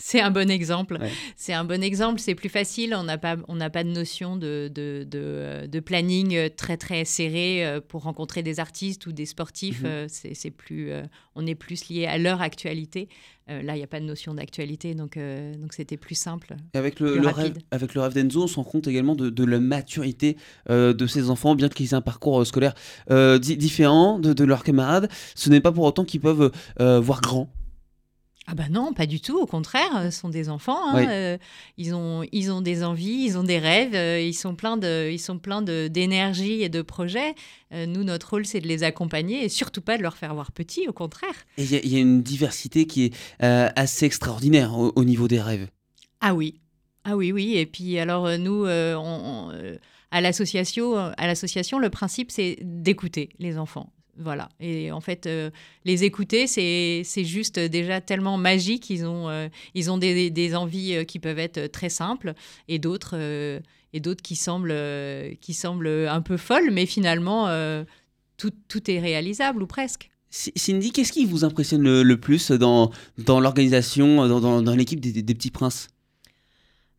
c'est 0.10 0.22
un 0.22 0.32
bon 0.32 0.50
exemple. 0.50 0.98
C'est 1.36 1.54
un 1.54 1.64
bon 1.64 1.84
exemple. 1.84 2.20
C'est 2.20 2.36
plus 2.36 2.50
facile. 2.50 2.96
On 2.96 3.04
n'a 3.04 3.18
pas 3.18 3.38
on 3.48 3.56
n'a 3.56 3.70
pas 3.70 3.84
de 3.84 3.90
notion 3.90 4.36
de, 4.36 4.72
de, 4.74 5.06
de, 5.06 5.80
planning 5.80 6.50
très 6.56 6.78
très 6.78 7.06
serré 7.06 7.80
pour 7.88 8.04
rencontrer 8.04 8.42
des 8.42 8.60
artistes 8.60 9.06
ou 9.06 9.12
des 9.12 9.26
sportifs. 9.26 9.84
Mhm. 9.84 10.08
C'est 10.10 10.52
plus 10.52 10.92
on 11.36 11.46
est 11.46 11.56
plus 11.56 11.90
lié 11.90 12.06
à 12.06 12.18
leur 12.18 12.42
actualité. 12.42 13.08
Euh, 13.50 13.62
là, 13.64 13.74
il 13.76 13.78
n'y 13.78 13.84
a 13.84 13.88
pas 13.88 14.00
de 14.00 14.06
notion 14.06 14.34
d'actualité, 14.34 14.94
donc 14.94 15.18
euh, 15.18 15.54
donc 15.56 15.74
c'était 15.74 15.98
plus 15.98 16.16
simple. 16.16 16.56
Et 16.74 16.78
avec 16.78 17.00
le, 17.00 17.20
rêve, 17.20 17.58
avec 17.72 17.96
le 17.96 18.02
rêve 18.02 18.14
d'Enzo, 18.14 18.44
on 18.44 18.48
se 18.48 18.56
rend 18.56 18.64
compte 18.64 18.88
également 18.88 19.16
de, 19.16 19.44
la 19.44 19.60
maturité 19.60 20.38
euh, 20.70 20.94
de 20.94 21.08
ces 21.08 21.30
enfants, 21.30 21.56
bien 21.56 21.70
qu'ils 21.70 21.88
aient 21.88 21.94
un 21.96 22.02
parcours 22.02 22.46
scolaire 22.46 22.74
différent 23.40 24.20
de, 24.20 24.34
de, 24.34 24.44
leurs 24.44 24.64
camarades. 24.64 25.10
Ce 25.36 25.50
n'est 25.50 25.62
pas 25.62 25.72
pour 25.72 25.86
autant 25.86 26.06
qu'ils 26.06 26.22
peuvent 26.22 26.52
voir 26.78 27.22
grand. 27.22 27.50
Ah 28.52 28.56
bah 28.56 28.70
non, 28.70 28.94
pas 28.94 29.06
du 29.06 29.22
tout. 29.22 29.38
Au 29.38 29.46
contraire, 29.46 30.06
ce 30.06 30.10
sont 30.10 30.30
des 30.30 30.50
enfants. 30.50 30.96
Hein, 30.96 31.38
ils 31.78 31.94
ont 31.94 32.24
ils 32.32 32.52
ont 32.52 32.62
des 32.62 32.84
envies, 32.84 33.26
ils 33.26 33.38
ont 33.38 33.44
des 33.44 33.60
rêves. 33.60 33.94
ils 33.94 34.34
sont 34.34 34.56
pleins 34.56 34.78
de 34.78 35.10
ils 35.12 35.20
sont 35.20 35.38
pleins 35.38 35.62
de 35.62 35.88
d'énergie 35.88 36.64
et 36.64 36.70
de 36.70 36.82
projets. 36.82 37.36
Euh, 37.74 37.86
nous, 37.86 38.04
notre 38.04 38.32
rôle, 38.32 38.46
c'est 38.46 38.62
de 38.62 38.68
les 38.68 38.84
accompagner 38.84 39.44
et 39.44 39.50
surtout 39.50 39.82
pas 39.82 39.98
de 39.98 40.04
leur 40.04 40.18
faire 40.18 40.34
voir 40.34 40.52
petit, 40.52 40.88
au 40.88 40.94
contraire. 40.94 41.34
Et 41.58 41.64
il 41.64 41.88
y, 41.88 41.96
a 41.96 42.00
une 42.00 42.24
diversité 42.24 42.88
qui 42.88 43.06
est 43.06 43.14
euh, 43.44 43.70
assez 43.76 44.06
extraordinaire 44.06 44.78
au, 44.78 45.04
niveau 45.04 45.28
des 45.28 45.42
rêves. 45.42 45.68
Ah 46.22 46.34
oui, 46.34 46.60
ah 47.04 47.16
oui, 47.16 47.32
oui. 47.32 47.58
Et 47.58 47.66
puis 47.66 48.00
alors, 48.00 48.26
euh, 48.26 48.38
nous, 48.38 48.66
à 50.12 50.22
l'association, 50.22 50.96
à 50.96 51.28
l'association, 51.28 51.80
le 51.80 51.90
principe, 51.90 52.32
c'est 52.32 52.58
d'écouter 52.62 53.30
les 53.40 53.58
enfants. 53.58 53.92
Voilà. 54.20 54.50
Et 54.60 54.92
en 54.92 55.02
fait, 55.02 55.30
les 55.86 56.04
écouter, 56.04 56.46
c'est 56.46 57.24
juste 57.24 57.58
déjà 57.58 58.02
tellement 58.02 58.38
magique. 58.38 58.90
Ils 58.90 59.06
ont, 59.06 59.50
ils 59.74 59.90
ont 59.90 59.98
des, 59.98 60.30
des, 60.30 60.56
envies 60.56 61.06
qui 61.06 61.20
peuvent 61.20 61.40
être 61.40 61.68
très 61.68 61.90
simples 61.90 62.34
et 62.68 62.80
d'autres 62.80 63.16
qui 64.22 64.36
semblent, 64.36 64.72
euh, 64.72 65.34
qui 65.42 65.54
semblent 65.54 65.88
un 65.88 66.22
peu 66.22 66.38
folles, 66.38 66.72
mais 66.72 66.86
finalement, 66.86 67.48
euh, 67.48 67.84
tout, 68.38 68.52
tout, 68.68 68.90
est 68.90 69.00
réalisable 69.00 69.64
ou 69.64 69.68
presque. 69.68 70.10
Cindy, 70.30 70.92
qu'est-ce 70.92 71.12
qui 71.12 71.26
vous 71.26 71.44
impressionne 71.44 71.82
le, 71.82 72.18
plus 72.18 72.52
dans, 72.52 72.92
l'organisation, 73.28 74.28
dans, 74.40 74.76
l'équipe 74.76 75.00
des, 75.00 75.34
Petits 75.34 75.50
Princes? 75.50 75.88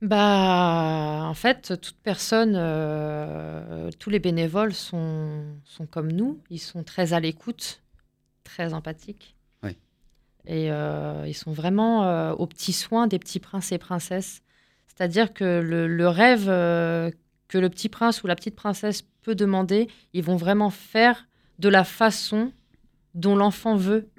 Bah, 0.02 1.23
en 1.25 1.35
fait, 1.35 1.80
toute 1.80 1.97
personne, 2.02 2.54
euh, 2.57 3.90
tous 3.99 4.11
les 4.11 4.19
bénévoles 4.19 4.73
sont, 4.73 5.45
sont 5.64 5.87
comme 5.87 6.11
nous. 6.11 6.40
Ils 6.50 6.59
sont 6.59 6.83
très 6.83 7.12
à 7.12 7.21
l'écoute, 7.21 7.83
très 8.45 8.73
empathiques. 8.73 9.37
Oui. 9.62 9.76
Et 10.47 10.69
ils 10.69 11.35
sont 11.35 11.52
vraiment 11.52 12.33
aux 12.33 12.47
petits 12.47 12.73
soins 12.73 13.07
des 13.07 13.19
petits 13.19 13.40
princes 13.40 13.73
et 13.73 13.78
princesses. 13.78 14.42
C'est-à-dire 15.00 15.33
que 15.33 15.62
le, 15.62 16.09
rêve 16.09 16.45
euh, 16.49 17.11
que 17.49 17.57
le 17.57 17.71
petit 17.71 17.88
prince 17.88 18.23
ou 18.23 18.26
la 18.26 18.37
petite 18.37 18.54
princesse 18.54 19.00
peut 19.23 19.35
demander, 19.35 19.88
ils 20.12 20.23
vont 20.23 20.37
vraiment 20.37 20.69
faire 20.69 21.26
de 21.59 21.71
la 21.71 21.85
façon 21.85 22.52
dont 23.14 23.35
l'enfant 23.35 23.76
veut. 23.76 24.11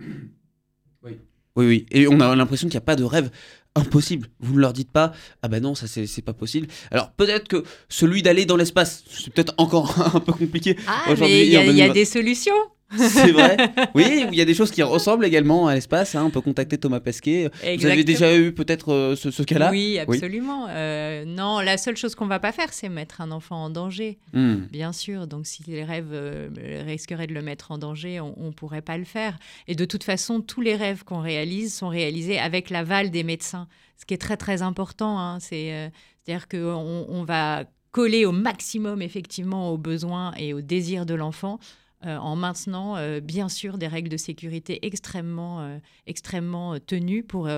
Oui. 1.04 1.20
oui, 1.56 1.68
oui. 1.68 1.86
Et 1.92 2.08
on 2.08 2.20
a 2.20 2.36
l'impression 2.36 2.68
qu'il 2.68 2.74
n'y 2.74 2.84
a 2.84 2.86
pas 2.86 2.96
de 2.96 3.04
rêve 3.04 3.30
impossible. 3.75 4.28
Vous 4.40 4.56
ne 4.56 4.60
leur 4.60 4.74
dites 4.74 4.92
pas, 4.92 5.13
ah 5.42 5.48
ben 5.48 5.62
non, 5.62 5.75
ça 5.75 5.88
c'est 5.88 6.22
pas 6.22 6.34
possible. 6.34 6.68
Alors 6.92 7.12
peut-être 7.12 7.48
que 7.48 7.63
celui 7.90 8.22
d'aller 8.22 8.46
dans 8.46 8.58
l'espace, 8.58 9.04
c'est 9.10 9.34
peut-être 9.34 9.54
encore 9.58 9.94
un 10.16 10.20
peu 10.20 10.34
compliqué. 10.34 10.75
Ah, 10.88 11.13
mais 11.20 11.46
il 11.48 11.51
y, 11.51 11.82
a 11.82 11.90
des 11.90 12.06
solutions. 12.06 12.54
C'est 12.98 13.32
vrai. 13.32 13.58
Oui, 13.96 14.26
il 14.32 14.36
y 14.36 14.42
a 14.42 14.46
des 14.46 14.54
choses 14.54 14.72
qui 14.72 14.82
ressemblent 14.84 15.26
également 15.26 15.68
à 15.68 15.76
l'espace. 15.76 16.16
Hein. 16.16 16.24
On 16.26 16.30
peut 16.30 16.42
contacter 16.42 16.78
Thomas 16.78 17.00
Pesquet. 17.00 17.50
Vous 17.78 17.86
avez 17.86 18.04
déjà 18.04 18.38
eu 18.38 18.52
peut-être 18.54 18.94
euh, 18.94 19.16
ce, 19.16 19.44
cas-là 19.44 19.70
Oui, 19.72 20.00
absolument. 20.00 20.68
Euh, 20.70 21.26
non, 21.26 21.60
la 21.60 21.78
seule 21.78 21.98
chose 21.98 22.16
qu'on 22.16 22.28
va 22.28 22.40
pas 22.40 22.52
faire, 22.52 22.74
c'est 22.74 22.90
mettre 22.90 23.22
un 23.22 23.32
enfant 23.32 23.64
en 23.64 23.70
danger. 23.70 24.20
Hmm. 24.34 24.66
Bien 24.72 24.94
sûr. 24.94 25.28
Donc, 25.28 25.46
si 25.46 25.64
les 25.68 25.84
rêves 25.84 26.12
euh, 26.12 26.50
risqueraient 26.86 27.28
de 27.28 27.34
le 27.34 27.42
mettre 27.42 27.72
en 27.72 27.78
danger, 27.78 28.20
on 28.20 28.36
ne 28.38 28.52
pourrait 28.52 28.82
pas 28.82 28.98
le 28.98 29.06
faire. 29.06 29.38
Et 29.68 29.76
de 29.76 29.86
toute 29.86 30.04
façon, 30.04 30.42
tous 30.42 30.62
les 30.62 30.76
rêves 30.76 31.04
qu'on 31.04 31.22
réalise 31.22 31.74
sont 31.74 31.90
réalisés 31.90 32.40
avec 32.40 32.70
l'aval 32.70 33.12
des 33.12 33.24
médecins. 33.24 33.68
Ce 33.98 34.06
qui 34.06 34.14
est 34.14 34.22
très, 34.22 34.38
très 34.38 34.62
important. 34.62 35.20
Hein. 35.20 35.40
C'est-à-dire 35.40 36.48
qu'on 36.48 37.06
on 37.10 37.24
va 37.24 37.66
coller 37.92 38.26
au 38.26 38.32
maximum, 38.32 39.02
effectivement, 39.02 39.72
aux 39.72 39.78
besoins 39.78 40.34
et 40.38 40.54
aux 40.54 40.62
désirs 40.62 41.06
de 41.06 41.14
l'enfant 41.14 41.60
euh, 42.05 42.17
en 42.17 42.36
maintenant 42.36 42.98
euh, 42.98 43.20
bien 43.20 43.48
sûr 43.48 43.77
des 43.77 43.88
règles 43.88 44.10
de 44.10 44.17
sécurité 44.17 44.86
extrêmement, 44.86 45.62
euh, 45.62 45.77
extrêmement 46.08 46.79
tenues 46.79 47.24
pour, 47.24 47.50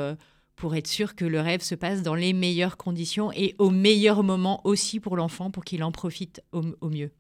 pour 0.56 0.76
être 0.76 0.88
sûr 0.88 1.16
que 1.16 1.26
le 1.26 1.40
rêve 1.40 1.62
se 1.62 1.76
passe 1.76 2.02
dans 2.02 2.16
les 2.16 2.34
meilleures 2.34 2.78
conditions 2.78 3.32
et 3.32 3.56
au 3.58 3.70
meilleur 3.70 4.24
moment 4.24 4.62
aussi 4.66 5.00
pour 5.00 5.16
l'enfant, 5.16 5.52
pour 5.52 5.64
qu'il 5.64 5.84
en 5.84 5.92
profite 5.92 6.42
au 6.52 6.90
mieux. 6.90 7.12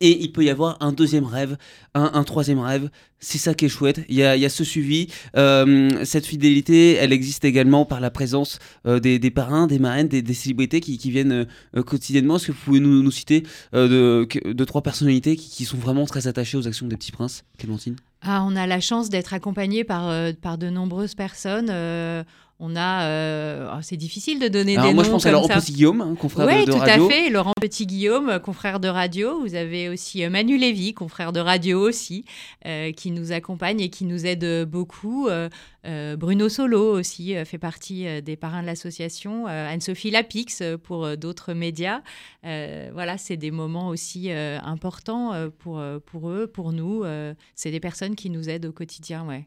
Et 0.00 0.22
il 0.22 0.32
peut 0.32 0.44
y 0.44 0.50
avoir 0.50 0.78
un 0.80 0.92
deuxième 0.92 1.24
rêve, 1.24 1.58
un, 1.94 2.24
troisième 2.24 2.58
rêve. 2.58 2.88
C'est 3.18 3.36
ça 3.36 3.52
qui 3.52 3.66
est 3.66 3.68
chouette. 3.68 4.00
Il 4.08 4.16
y 4.16 4.24
a, 4.24 4.48
ce 4.48 4.64
suivi. 4.64 5.08
Euh, 5.36 6.04
cette 6.04 6.24
fidélité, 6.24 6.94
elle 6.94 7.12
existe 7.12 7.44
également 7.44 7.84
par 7.84 8.00
la 8.00 8.10
présence 8.10 8.58
euh, 8.86 8.98
des, 8.98 9.30
parrains, 9.30 9.66
des 9.66 9.78
marraines, 9.78 10.08
des, 10.08 10.34
célébrités 10.34 10.80
qui, 10.80 10.96
viennent 11.10 11.46
euh, 11.76 11.82
quotidiennement. 11.82 12.36
Est-ce 12.36 12.46
que 12.46 12.52
vous 12.52 12.64
pouvez 12.64 12.80
nous, 12.80 13.10
citer 13.10 13.42
de, 13.74 14.64
trois 14.64 14.82
personnalités 14.82 15.36
qui, 15.36 15.64
sont 15.66 15.76
vraiment 15.76 16.06
très 16.06 16.26
attachées 16.26 16.56
aux 16.56 16.66
actions 16.66 16.86
des 16.86 16.96
petits 16.96 17.12
princes 17.12 17.44
Clémentine? 17.58 17.96
Ah, 18.22 18.42
On 18.46 18.56
a 18.56 18.66
la 18.66 18.80
chance 18.80 19.10
d'être 19.10 19.34
accompagné 19.34 19.84
par 19.84 20.08
de 20.10 20.70
nombreuses 20.70 21.14
personnes. 21.14 21.70
On 22.62 22.76
a, 22.76 23.04
euh, 23.04 23.72
oh, 23.72 23.78
c'est 23.80 23.96
difficile 23.96 24.38
de 24.38 24.46
donner 24.46 24.76
des 24.76 24.82
noms. 24.82 24.92
Moi, 24.92 25.04
je 25.04 25.10
pense 25.10 25.24
à 25.24 25.32
Laurent 25.32 25.48
Petit-Guillaume, 25.48 26.02
hein, 26.02 26.14
confrère 26.14 26.46
de, 26.46 26.52
radio. 26.52 26.74
Oui, 26.74 26.78
tout 26.78 26.84
à 26.84 27.08
fait. 27.08 27.30
Laurent 27.30 27.54
Petit-Guillaume, 27.58 28.28
euh, 28.28 28.38
confrère 28.38 28.80
de 28.80 28.88
radio. 28.88 29.40
Vous 29.40 29.54
avez 29.54 29.88
aussi 29.88 30.22
euh, 30.22 30.28
Manu 30.28 30.58
Lévy, 30.58 30.92
confrère 30.92 31.32
de 31.32 31.40
radio 31.40 31.80
aussi, 31.80 32.26
qui 32.96 33.10
nous 33.12 33.32
accompagne 33.32 33.80
et 33.80 33.88
qui 33.88 34.04
nous 34.04 34.26
aide 34.26 34.68
beaucoup. 34.68 35.28
Bruno 35.84 36.48
Solo 36.50 36.98
aussi 36.98 37.34
fait 37.46 37.58
partie 37.58 38.20
des 38.20 38.36
parrains 38.36 38.60
de 38.60 38.66
l'association. 38.66 39.46
Anne-Sophie 39.46 40.10
Lapix 40.10 40.62
pour 40.82 41.16
d'autres 41.16 41.54
médias. 41.54 42.02
voilà, 42.42 43.16
c'est 43.16 43.38
des 43.38 43.50
moments 43.50 43.88
aussi 43.88 44.30
importants 44.30 45.32
pour, 45.58 45.82
pour 46.04 46.30
eux, 46.30 46.46
pour 46.46 46.72
nous. 46.72 47.04
c'est 47.54 47.70
des 47.70 47.80
personnes 47.80 48.14
qui 48.14 48.28
nous 48.28 48.50
aident 48.50 48.66
au 48.66 48.72
quotidien, 48.72 49.24
ouais. 49.24 49.46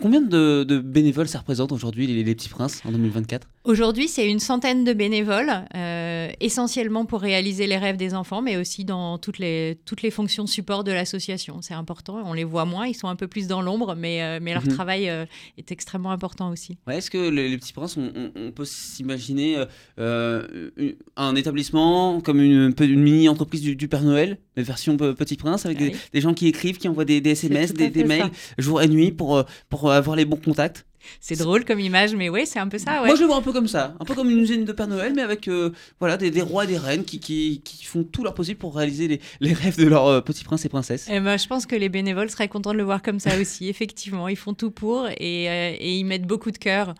Combien 0.00 0.20
de, 0.20 0.64
bénévoles 0.78 1.28
ça 1.28 1.38
représente 1.38 1.72
aujourd'hui, 1.72 2.06
les, 2.06 2.22
les, 2.22 2.34
Petits 2.34 2.48
Princes, 2.48 2.82
en 2.84 2.92
2024 2.92 3.48
Aujourd'hui, 3.64 4.06
c'est 4.06 4.30
une 4.30 4.38
centaine 4.38 4.84
de 4.84 4.92
bénévoles, 4.92 5.52
euh, 5.74 6.28
essentiellement 6.40 7.04
pour 7.04 7.20
réaliser 7.20 7.66
les 7.66 7.76
rêves 7.76 7.96
des 7.96 8.14
enfants, 8.14 8.40
mais 8.40 8.56
aussi 8.56 8.84
dans 8.84 9.18
toutes 9.18 9.38
les, 9.38 9.78
toutes 9.84 10.02
les 10.02 10.12
fonctions 10.12 10.46
support 10.46 10.84
de 10.84 10.92
l'association. 10.92 11.60
C'est 11.62 11.74
important, 11.74 12.22
on 12.24 12.32
les 12.32 12.44
voit 12.44 12.64
moins, 12.64 12.86
ils 12.86 12.94
sont 12.94 13.08
un 13.08 13.16
peu 13.16 13.26
plus 13.26 13.48
dans 13.48 13.62
l'ombre, 13.62 13.96
mais, 13.96 14.22
euh, 14.22 14.38
mais 14.40 14.52
leur 14.52 14.64
mhm. 14.64 14.72
travail 14.72 15.08
euh, 15.08 15.24
est 15.58 15.72
extrêmement 15.72 16.12
important 16.12 16.50
aussi. 16.50 16.78
Est-ce 16.88 17.10
que 17.10 17.28
les, 17.28 17.56
Petits 17.58 17.72
Princes, 17.72 17.96
on, 17.96 18.52
peut 18.52 18.64
s'imaginer 18.64 19.64
un 19.98 21.34
établissement 21.34 22.20
comme 22.20 22.40
une, 22.40 22.72
une 22.78 23.00
mini-entreprise 23.02 23.62
du, 23.62 23.88
Père 23.88 24.02
Noël, 24.02 24.38
mais 24.56 24.62
version 24.62 24.96
Petit 24.96 25.36
Prince, 25.36 25.66
avec 25.66 25.78
des, 25.78 26.20
gens 26.20 26.34
qui 26.34 26.46
écrivent, 26.46 26.78
qui 26.78 26.88
envoient 26.88 27.04
des, 27.04 27.18
SMS, 27.18 27.74
des, 27.74 27.90
des 27.90 28.04
mails, 28.04 28.30
jour 28.58 28.80
et 28.80 28.88
nuit, 28.88 29.10
pour, 29.10 29.44
pour 29.68 29.85
avoir 29.94 30.16
les 30.16 30.24
bons 30.24 30.36
contacts 30.36 30.86
c'est 31.20 31.36
drôle 31.36 31.64
comme 31.64 31.80
image, 31.80 32.14
mais 32.14 32.28
oui, 32.28 32.46
c'est 32.46 32.58
un 32.58 32.68
peu 32.68 32.78
ça. 32.78 33.02
Moi, 33.04 33.14
je 33.14 33.20
le 33.20 33.26
vois 33.26 33.36
un 33.36 33.42
peu 33.42 33.52
comme 33.52 33.68
ça. 33.68 33.94
Un 34.00 34.04
peu 34.04 34.14
comme 34.14 34.30
une 34.30 34.38
usine 34.38 34.64
de 34.64 34.72
Père 34.72 34.88
Noël, 34.88 35.12
mais 35.14 35.22
avec 35.22 35.48
euh, 35.48 35.72
voilà, 36.00 36.16
des, 36.16 36.42
rois 36.42 36.64
et 36.64 36.66
des 36.66 36.78
reines 36.78 37.04
qui, 37.04 37.20
qui, 37.20 37.60
qui, 37.64 37.84
font 37.84 38.04
tout 38.04 38.24
leur 38.24 38.34
possible 38.34 38.58
pour 38.58 38.74
réaliser 38.76 39.08
les, 39.08 39.20
les 39.40 39.52
rêves 39.52 39.78
de 39.78 39.86
leurs 39.86 40.06
euh, 40.06 40.20
petits 40.20 40.44
princes 40.44 40.64
et 40.64 40.68
princesses. 40.68 41.08
Et 41.08 41.16
eh 41.16 41.20
ben, 41.20 41.36
je 41.38 41.46
pense 41.46 41.66
que 41.66 41.76
les 41.76 41.88
bénévoles 41.88 42.30
seraient 42.30 42.48
contents 42.48 42.72
de 42.72 42.78
le 42.78 42.84
voir 42.84 43.02
comme 43.02 43.20
ça 43.20 43.36
aussi. 43.40 43.68
Effectivement, 43.68 44.28
ils 44.28 44.36
font 44.36 44.54
tout 44.54 44.70
pour 44.70 45.08
et, 45.08 45.48
euh, 45.48 45.76
et 45.78 45.96
ils 45.96 46.04
mettent 46.04 46.26
beaucoup 46.26 46.50
de 46.50 46.58
cœur. 46.58 46.94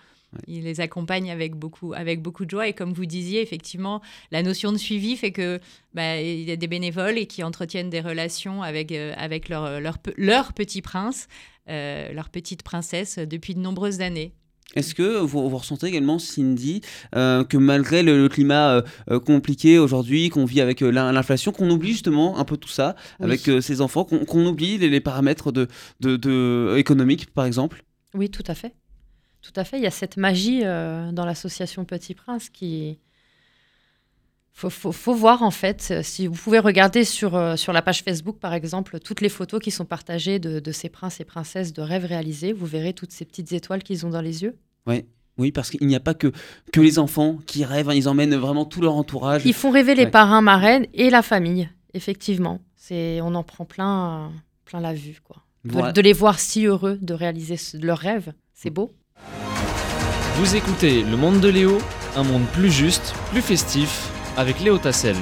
Ils 0.49 0.65
les 0.65 0.81
accompagnent 0.81 1.31
avec 1.31 1.55
beaucoup, 1.55 1.95
avec 1.95 2.21
beaucoup 2.21 2.45
de 2.45 2.51
joie. 2.51 2.69
Et 2.69 2.75
comme 2.75 2.93
vous 2.93 3.07
disiez, 3.07 3.41
effectivement, 3.41 4.03
la 4.33 4.43
notion 4.43 4.71
de 4.71 4.77
suivi 4.77 5.17
fait 5.17 5.33
que 5.33 5.61
bah, 5.95 6.21
il 6.21 6.43
y 6.43 6.51
a 6.51 6.57
des 6.57 6.67
bénévoles 6.67 7.17
et 7.17 7.27
qui 7.27 7.43
entretiennent 7.43 7.89
des 7.89 8.01
relations 8.01 8.63
avec, 8.63 8.93
avec 8.93 9.49
leur, 9.49 9.81
leur, 9.81 9.97
leur 10.19 10.53
petit 10.53 10.83
prince. 10.83 11.29
Euh, 11.69 12.13
leur 12.13 12.29
petite 12.29 12.63
princesse 12.63 13.19
depuis 13.19 13.55
de 13.55 13.61
nombreuses 13.61 14.01
années. 14.01 14.33
Est-ce 14.77 14.95
que 14.95 15.19
vous, 15.19 15.49
ressentez 15.49 15.87
également, 15.87 16.19
Cindy, 16.19 16.81
euh, 17.15 17.45
que 17.45 17.57
malgré 17.57 18.03
le, 18.03 18.29
climat 18.29 18.83
euh, 19.11 19.21
compliqué 19.21 19.79
aujourd'hui, 19.79 20.29
qu'on 20.29 20.45
vit 20.45 20.61
avec 20.61 20.81
l'inflation, 20.81 21.51
qu'on 21.51 21.71
oublie 21.71 21.93
justement 21.93 22.39
un 22.39 22.45
peu 22.45 22.57
tout 22.57 22.69
ça 22.69 22.95
avec 23.21 23.41
ses 23.61 23.81
enfants, 23.81 24.05
qu'on 24.05 24.47
oublie 24.47 24.77
les, 24.79 25.01
paramètres 25.01 25.51
de, 25.51 25.69
de, 26.01 26.77
économiques, 26.77 27.33
par 27.33 27.47
exemple? 27.47 27.85
Oui, 28.15 28.29
tout 28.29 28.45
à 28.47 28.55
fait. 28.55 28.75
Tout 29.41 29.53
à 29.57 29.65
fait. 29.65 29.79
Il 29.79 29.83
y 29.83 29.89
a 29.89 29.93
cette 29.93 30.17
magie 30.17 30.63
dans 30.63 31.25
l'association 31.25 31.85
Petit 31.85 32.15
Prince 32.15 32.49
qui, 32.49 32.99
faut, 34.57 34.93
faut, 34.93 35.15
voir 35.15 35.43
en 35.43 35.51
fait, 35.51 35.89
euh, 35.91 36.01
si 36.03 36.27
vous 36.27 36.35
pouvez 36.35 36.59
regarder 36.59 37.05
sur, 37.05 37.37
euh, 37.37 37.57
sur 37.57 37.75
la 37.75 37.83
page 37.83 38.03
Facebook 38.03 38.39
par 38.39 38.55
exemple, 38.55 38.99
toutes 39.01 39.21
les 39.21 39.29
photos 39.29 39.61
qui 39.61 39.71
sont 39.71 39.85
partagées 39.85 40.39
de, 40.39 40.73
ces 40.73 40.89
princes 40.89 41.21
et 41.21 41.25
princesses 41.25 41.75
de 41.75 41.83
rêves 41.83 42.07
réalisés, 42.07 42.55
vous 42.55 42.65
verrez 42.65 42.95
toutes 42.95 43.13
ces 43.13 43.27
petites 43.27 43.53
étoiles 43.53 43.83
qu'ils 43.83 44.07
ont 44.07 44.11
dans 44.11 44.23
les 44.23 44.43
yeux. 44.43 44.57
Oui. 44.87 45.05
Oui, 45.39 45.53
parce 45.53 45.69
qu'il 45.69 45.87
n'y 45.87 45.95
a 45.95 46.01
pas 46.01 46.15
que, 46.15 46.33
que 46.73 46.81
les 46.81 46.99
enfants 46.99 47.37
qui 47.47 47.63
rêvent, 47.67 47.91
hein, 47.91 47.95
ils 47.95 48.09
emmènent 48.09 48.35
vraiment 48.37 48.65
tout 48.65 48.81
leur 48.81 48.95
entourage. 48.95 49.43
Ils 49.45 49.53
font 49.53 49.71
rêver 49.71 49.95
les 49.95 50.07
parrains, 50.07 50.41
marraines 50.41 50.87
et 50.95 51.11
la 51.11 51.21
famille, 51.21 51.69
effectivement. 51.93 52.63
C'est, 52.75 53.21
on 53.21 53.35
en 53.35 53.43
prend 53.43 53.67
plein, 53.67 54.33
plein 54.65 54.81
la 54.81 54.95
vue, 54.95 55.21
quoi. 55.23 55.43
De, 55.65 56.01
les 56.01 56.15
voir 56.15 56.39
si 56.39 56.65
heureux 56.65 56.97
de 57.03 57.13
réaliser 57.13 57.57
leurs 57.75 57.99
rêves, 57.99 58.33
c'est 58.55 58.71
beau. 58.71 58.93
Vous 60.37 60.57
écoutez 60.57 61.03
Le 61.03 61.19
Monde 61.19 61.41
de 61.41 61.49
Léo, 61.49 61.77
un 62.17 62.23
monde 62.23 62.47
plus 62.55 62.71
juste, 62.71 63.15
plus 63.31 63.43
festif 63.43 64.11
avec 64.37 64.61
Léo 64.61 64.79
Tassel. 64.79 65.17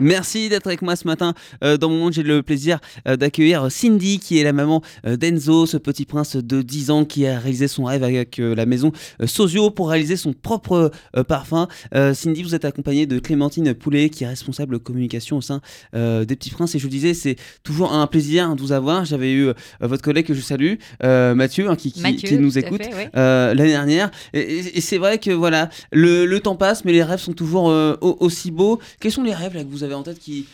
Merci 0.00 0.48
d'être 0.48 0.68
avec 0.68 0.82
moi 0.82 0.94
ce 0.94 1.06
matin. 1.06 1.34
Euh, 1.64 1.76
dans 1.76 1.88
mon 1.88 1.98
monde, 1.98 2.12
j'ai 2.12 2.22
le 2.22 2.42
plaisir 2.42 2.78
euh, 3.08 3.16
d'accueillir 3.16 3.70
Cindy, 3.70 4.20
qui 4.20 4.38
est 4.38 4.44
la 4.44 4.52
maman 4.52 4.80
euh, 5.06 5.16
d'Enzo, 5.16 5.66
ce 5.66 5.76
petit 5.76 6.04
prince 6.04 6.36
de 6.36 6.62
10 6.62 6.90
ans 6.90 7.04
qui 7.04 7.26
a 7.26 7.38
réalisé 7.38 7.66
son 7.66 7.84
rêve 7.84 8.04
avec 8.04 8.38
la 8.38 8.66
maison 8.66 8.92
Sozio 9.24 9.70
pour 9.70 9.90
réaliser 9.90 10.16
son 10.16 10.32
propre 10.32 10.90
parfum. 11.26 11.68
Cindy, 12.14 12.42
vous 12.42 12.54
êtes 12.54 12.64
accompagnée 12.64 13.06
de 13.06 13.18
Clémentine 13.18 13.74
Poulet, 13.74 14.10
qui 14.10 14.24
est 14.24 14.28
responsable 14.28 14.78
communication 14.78 15.38
au 15.38 15.40
sein 15.40 15.60
des 15.92 16.36
Petits 16.36 16.50
Princes. 16.50 16.74
Et 16.74 16.78
je 16.78 16.84
vous 16.84 16.90
disais, 16.90 17.14
c'est 17.14 17.36
toujours 17.62 17.92
un 17.92 18.06
plaisir 18.06 18.54
de 18.54 18.60
vous 18.60 18.72
avoir. 18.72 19.04
J'avais 19.04 19.32
eu 19.32 19.50
votre 19.80 20.02
collègue 20.02 20.26
que 20.26 20.34
je 20.34 20.40
salue, 20.40 20.74
Mathieu, 21.02 21.68
hein, 21.68 21.76
qui, 21.76 21.92
qui, 21.92 22.38
nous 22.38 22.58
écoute 22.58 22.82
l'année 23.14 23.70
dernière. 23.70 24.10
Et, 24.32 24.80
c'est 24.80 24.98
vrai 24.98 25.18
que 25.18 25.30
voilà, 25.30 25.68
le, 25.92 26.38
temps 26.38 26.56
passe, 26.56 26.84
mais 26.84 26.92
les 26.92 27.02
rêves 27.02 27.20
sont 27.20 27.32
toujours 27.32 27.66
aussi 28.00 28.50
beaux. 28.50 28.78
Quels 29.00 29.12
sont 29.12 29.24
les 29.24 29.34
rêves 29.34 29.54
là, 29.54 29.64
que 29.64 29.70
vous 29.70 29.84
avez 29.84 29.87
en 29.94 30.02
tête 30.02 30.18
qui, 30.18 30.46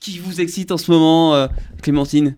qui 0.00 0.18
vous 0.18 0.40
excite 0.40 0.70
en 0.72 0.76
ce 0.76 0.90
moment, 0.90 1.34
euh, 1.34 1.48
Clémentine? 1.82 2.36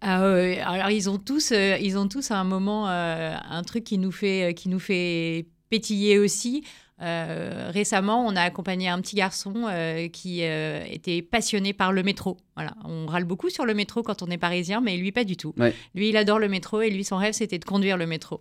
Ah, 0.00 0.22
alors 0.22 0.90
ils 0.90 1.10
ont 1.10 1.18
tous, 1.18 1.50
euh, 1.52 1.76
ils 1.80 1.98
ont 1.98 2.06
tous 2.06 2.30
un 2.30 2.44
moment, 2.44 2.88
euh, 2.88 3.34
un 3.50 3.62
truc 3.64 3.84
qui 3.84 3.98
nous 3.98 4.12
fait, 4.12 4.54
qui 4.54 4.68
nous 4.68 4.78
fait 4.78 5.46
pétiller 5.70 6.18
aussi. 6.18 6.64
récemment, 7.00 8.26
on 8.26 8.34
a 8.36 8.42
accompagné 8.42 8.88
un 8.88 9.00
petit 9.00 9.16
garçon 9.16 9.66
qui 10.12 10.40
était 10.42 11.22
passionné 11.22 11.72
par 11.72 11.92
le 11.92 12.02
métro. 12.02 12.38
Voilà, 12.56 12.74
on 12.84 13.06
râle 13.06 13.24
beaucoup 13.24 13.50
sur 13.50 13.64
le 13.64 13.74
métro 13.74 14.02
quand 14.02 14.22
on 14.22 14.26
est 14.28 14.38
parisien, 14.38 14.80
mais 14.80 14.96
lui 14.96 15.12
pas 15.12 15.24
du 15.24 15.36
tout. 15.36 15.54
Lui, 15.94 16.08
il 16.08 16.16
adore 16.16 16.38
le 16.38 16.48
métro 16.48 16.80
et 16.80 16.90
lui, 16.90 17.04
son 17.04 17.16
rêve, 17.16 17.34
c'était 17.34 17.58
de 17.58 17.64
conduire 17.64 17.96
le 17.96 18.06
métro. 18.06 18.40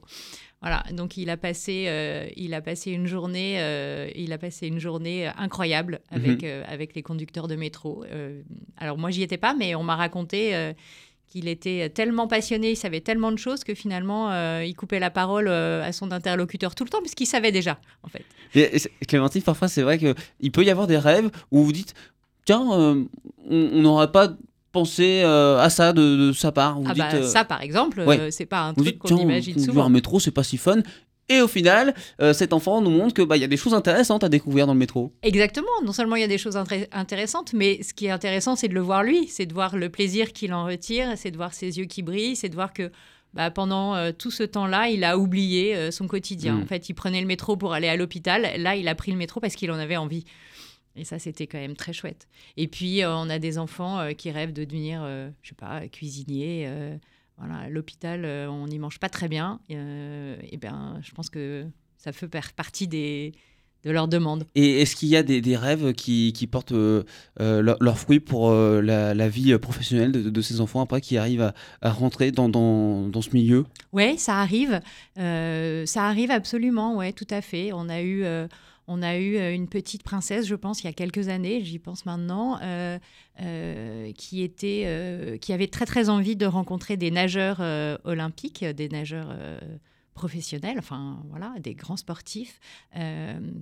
Voilà, 0.62 0.84
donc 0.92 1.18
il 1.18 1.30
a 1.30 1.38
passé, 1.38 1.86
euh, 1.88 2.28
il 2.36 2.56
a 2.56 2.62
passé 2.62 2.92
une 2.92 3.06
journée, 3.06 3.58
euh, 3.60 4.10
il 4.16 4.34
a 4.34 4.40
passé 4.40 4.68
une 4.68 4.80
journée 4.80 5.30
incroyable 5.38 6.00
avec, 6.10 6.42
mhm. 6.42 6.46
euh, 6.46 6.64
avec 6.68 6.96
les 6.96 7.04
conducteurs 7.04 7.48
de 7.48 7.56
métro. 7.56 8.06
alors 8.78 8.98
moi 8.98 9.12
j'y 9.12 9.22
étais 9.22 9.38
pas, 9.38 9.54
mais 9.54 9.76
on 9.76 9.84
m'a 9.84 9.96
raconté 9.96 10.74
qu'il 11.28 11.48
était 11.48 11.90
tellement 11.90 12.28
passionné, 12.28 12.72
il 12.72 12.76
savait 12.76 13.02
tellement 13.02 13.32
de 13.32 13.38
choses 13.38 13.64
que 13.64 13.76
finalement 13.76 14.32
il 14.62 14.74
coupait 14.76 15.00
la 15.00 15.12
parole 15.12 15.48
à 15.48 15.92
son 15.92 16.12
interlocuteur 16.12 16.74
tout 16.74 16.84
le 16.84 16.90
temps 16.90 17.02
puisqu'il 17.02 17.28
savait 17.28 17.52
déjà 17.52 17.80
en 18.02 18.08
fait. 18.08 18.26
Clémentine, 19.08 19.44
parfois 19.44 19.68
c'est 19.68 19.84
vrai 19.84 20.00
qu'il 20.00 20.52
peut 20.52 20.64
y 20.64 20.72
avoir 20.72 20.88
des 20.88 20.98
rêves 20.98 21.30
où 21.52 21.64
vous 21.64 21.72
dites 21.72 21.94
tiens, 22.46 22.62
on 22.62 23.08
n'aura 23.50 24.12
pas 24.12 24.36
euh, 25.00 25.60
à 25.60 25.70
ça 25.70 25.94
de, 25.94 26.32
sa 26.34 26.52
part 26.52 26.80
ah 26.86 26.94
bah, 26.94 27.10
euh, 27.14 27.24
Ça, 27.24 27.46
par 27.46 27.62
exemple, 27.62 28.00
euh, 28.02 28.30
c'est 28.32 28.46
pas 28.46 28.62
un 28.62 28.74
truc 28.74 28.98
qu'on 29.00 29.18
imagine 29.18 29.60
souvent. 29.60 29.86
un 29.86 29.90
métro, 29.90 30.20
c'est 30.20 30.32
pas 30.32 30.44
si 30.44 30.58
fun. 30.58 30.82
Et 31.30 31.42
au 31.42 31.48
final, 31.50 31.94
cet 32.34 32.54
enfant 32.54 32.80
nous 32.80 32.90
montre 32.90 33.14
qu'il 33.14 33.26
bah, 33.26 33.36
y 33.36 33.44
a 33.44 33.48
des 33.48 33.58
choses 33.58 33.74
intéressantes 33.74 34.24
à 34.24 34.30
découvrir 34.30 34.66
dans 34.66 34.74
le 34.74 34.80
métro. 34.80 35.12
Exactement. 35.24 35.68
Non 35.84 35.92
seulement 35.92 36.16
il 36.16 36.22
y 36.22 36.26
a 36.26 36.30
des 36.30 36.38
choses 36.38 36.58
intéressantes, 36.94 37.52
mais 37.52 37.84
ce 37.84 37.94
qui 37.94 38.06
est 38.06 38.12
intéressant, 38.12 38.56
c'est 38.56 38.70
de 38.70 38.74
le 38.74 38.80
voir 38.80 39.04
lui. 39.04 39.28
C'est 39.28 39.46
de 39.46 39.54
voir 39.54 39.76
le 39.76 39.90
plaisir 39.90 40.32
qu'il 40.32 40.54
en 40.54 40.64
retire, 40.64 41.14
c'est 41.18 41.32
de 41.32 41.36
voir 41.36 41.54
ses 41.54 41.80
yeux 41.80 41.86
qui 41.86 42.02
brillent, 42.02 42.38
c'est 42.38 42.48
de 42.48 42.56
voir 42.56 42.72
que 42.72 42.92
bah, 43.34 43.52
pendant 43.52 44.12
tout 44.14 44.32
ce 44.32 44.44
temps-là, 44.44 44.88
il 44.88 45.04
a 45.04 45.18
oublié 45.18 45.92
son 45.92 46.08
quotidien. 46.08 46.54
Mm. 46.54 46.64
En 46.64 46.66
fait, 46.66 46.88
il 46.88 46.94
prenait 46.94 47.20
le 47.20 47.28
métro 47.28 47.58
pour 47.58 47.74
aller 47.74 47.90
à 47.90 47.98
l'hôpital. 47.98 48.48
Là, 48.58 48.78
il 48.78 48.88
a 48.88 48.96
pris 48.96 49.12
le 49.12 49.18
métro 49.18 49.42
parce 49.42 49.56
qu'il 49.56 49.70
en 49.72 49.78
avait 49.78 49.98
envie. 49.98 50.24
Et 50.98 51.04
ça, 51.04 51.20
c'était 51.20 51.48
quand 51.48 51.60
même 51.60 51.76
très 51.76 51.94
chouette. 51.94 52.28
Et 52.58 52.68
puis, 52.68 53.04
euh, 53.04 53.16
on 53.16 53.30
a 53.30 53.40
des 53.40 53.58
enfants 53.60 54.00
euh, 54.00 54.12
qui 54.14 54.32
rêvent 54.32 54.54
de 54.54 54.64
devenir, 54.64 55.02
euh, 55.04 55.30
je 55.44 55.50
sais 55.50 55.56
pas, 55.56 55.88
cuisinier. 55.88 56.70
voilà, 57.38 57.70
l'hôpital, 57.70 58.26
on 58.50 58.68
n'y 58.68 58.80
mange 58.80 59.00
pas 59.00 59.10
très 59.10 59.28
bien. 59.28 59.60
et 59.70 60.58
ben, 60.60 61.00
je 61.04 61.12
pense 61.12 61.30
que 61.30 61.66
ça 61.98 62.12
fait 62.12 62.28
partie 62.56 62.88
des, 62.88 63.34
de 63.84 63.92
leurs 63.92 64.08
demandes. 64.08 64.46
Et 64.56 64.82
est-ce 64.82 64.96
qu'il 64.96 65.10
y 65.10 65.16
a 65.16 65.22
des, 65.22 65.56
rêves 65.56 65.94
qui, 65.94 66.50
portent 66.52 66.72
leurs 66.72 67.06
leur 67.80 68.00
fruits 68.00 68.20
pour 68.20 68.52
la, 68.52 69.30
vie 69.30 69.56
professionnelle 69.60 70.12
de, 70.12 70.42
ces 70.42 70.62
enfants 70.62 70.82
après 70.82 71.00
qui 71.00 71.16
arrivent 71.16 71.54
à, 71.82 71.92
rentrer 71.92 72.32
dans, 72.32 72.50
dans, 72.50 73.22
ce 73.22 73.30
milieu? 73.34 73.66
Oui, 73.94 74.18
ça 74.18 74.40
arrive. 74.40 74.82
ça 75.16 76.08
arrive 76.08 76.32
absolument, 76.32 76.98
oui, 76.98 77.14
tout 77.14 77.28
à 77.30 77.42
fait. 77.42 77.72
On 77.72 77.88
a 77.88 78.02
eu 78.02 78.26
on 78.88 79.02
a 79.02 79.18
eu 79.18 79.36
euh, 79.36 79.54
une 79.54 79.68
petite 79.68 80.04
princesse, 80.04 80.48
je 80.48 80.56
pense, 80.56 80.82
il 80.82 80.86
y 80.86 80.90
a 80.90 80.94
quelques 80.94 81.28
années, 81.28 81.64
j'y 81.64 81.78
pense 81.78 82.06
maintenant, 82.06 82.58
euh, 82.62 82.98
euh, 83.42 84.12
qui, 84.14 84.42
était, 84.42 85.38
qui 85.42 85.54
avait 85.54 85.68
très 85.68 85.86
très 85.86 86.10
envie 86.10 86.36
de 86.36 86.46
rencontrer 86.46 86.98
des 86.98 87.12
nageurs 87.12 87.62
olympiques, 88.06 88.64
des 88.64 88.90
nageurs 88.90 89.36
professionnels, 90.14 90.78
enfin 90.80 91.20
voilà, 91.30 91.54
des 91.60 91.76
grands 91.76 91.98
sportifs, 91.98 92.60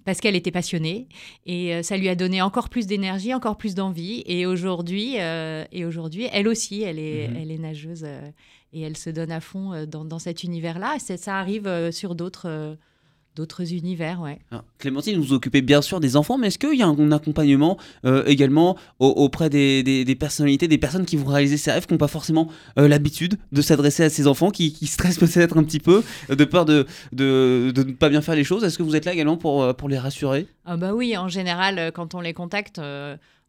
parce 0.05 0.21
qu'elle 0.21 0.35
était 0.35 0.51
passionnée 0.51 1.09
et 1.45 1.83
ça 1.83 1.97
lui 1.97 2.07
a 2.07 2.15
donné 2.15 2.41
encore 2.41 2.69
plus 2.69 2.87
d'énergie, 2.87 3.33
encore 3.33 3.57
plus 3.57 3.75
d'envie. 3.75 4.23
Et 4.25 4.45
aujourd'hui, 4.45 5.15
et 5.15 5.85
aujourd'hui, 5.85 6.27
elle 6.31 6.47
aussi, 6.47 6.83
elle 6.83 6.99
est, 6.99 7.27
mhm. 7.27 7.35
elle 7.35 7.51
est 7.51 7.57
nageuse 7.57 8.05
et 8.71 8.81
elle 8.81 8.95
se 8.95 9.09
donne 9.09 9.31
à 9.31 9.41
fond 9.41 9.85
dans, 9.85 10.05
dans 10.05 10.19
cet 10.19 10.43
univers-là. 10.43 10.97
Ça 10.99 11.37
arrive 11.37 11.91
sur 11.91 12.15
d'autres 12.15 12.77
d'autres 13.35 13.73
univers, 13.73 14.21
ouais. 14.21 14.39
Clémentine, 14.79 15.19
vous 15.19 15.33
occupez 15.33 15.61
bien 15.61 15.81
sûr 15.81 15.99
des 15.99 16.15
enfants, 16.15 16.37
mais 16.37 16.47
est-ce 16.47 16.57
qu'il 16.57 16.77
y 16.77 16.81
a 16.81 16.87
un 16.87 17.11
accompagnement 17.11 17.77
euh, 18.05 18.23
également 18.25 18.77
auprès 18.99 19.49
des, 19.49 20.17
personnalités, 20.17 20.67
des 20.67 20.77
personnes 20.77 21.05
qui 21.05 21.17
vont 21.17 21.25
réaliser 21.25 21.57
ces 21.57 21.71
rêves, 21.71 21.85
qui 21.85 21.93
n'ont 21.93 21.97
pas 21.97 22.07
forcément 22.07 22.49
euh, 22.79 22.87
l'habitude 22.87 23.37
de 23.51 23.61
s'adresser 23.61 24.03
à 24.03 24.09
ces 24.09 24.27
enfants, 24.27 24.51
qui, 24.51 24.71
stressent 24.87 25.17
peut-être 25.19 25.57
un 25.57 25.63
petit 25.63 25.79
peu, 25.79 26.03
euh, 26.29 26.35
de 26.35 26.45
peur 26.45 26.65
de, 26.65 26.85
de, 27.11 27.73
ne 27.75 27.91
pas 27.91 28.09
bien 28.09 28.21
faire 28.21 28.35
les 28.35 28.45
choses? 28.45 28.63
Est-ce 28.63 28.77
que 28.77 28.83
vous 28.83 28.95
êtes 28.95 29.05
là 29.05 29.13
également 29.13 29.37
pour, 29.37 29.75
pour 29.75 29.89
les 29.89 29.99
rassurer? 29.99 30.47
Ah 30.63 30.77
bah 30.77 30.93
Oui, 30.93 31.17
en 31.17 31.27
général, 31.27 31.91
quand 31.93 32.15
on 32.15 32.21
les 32.21 32.33
contacte... 32.33 32.79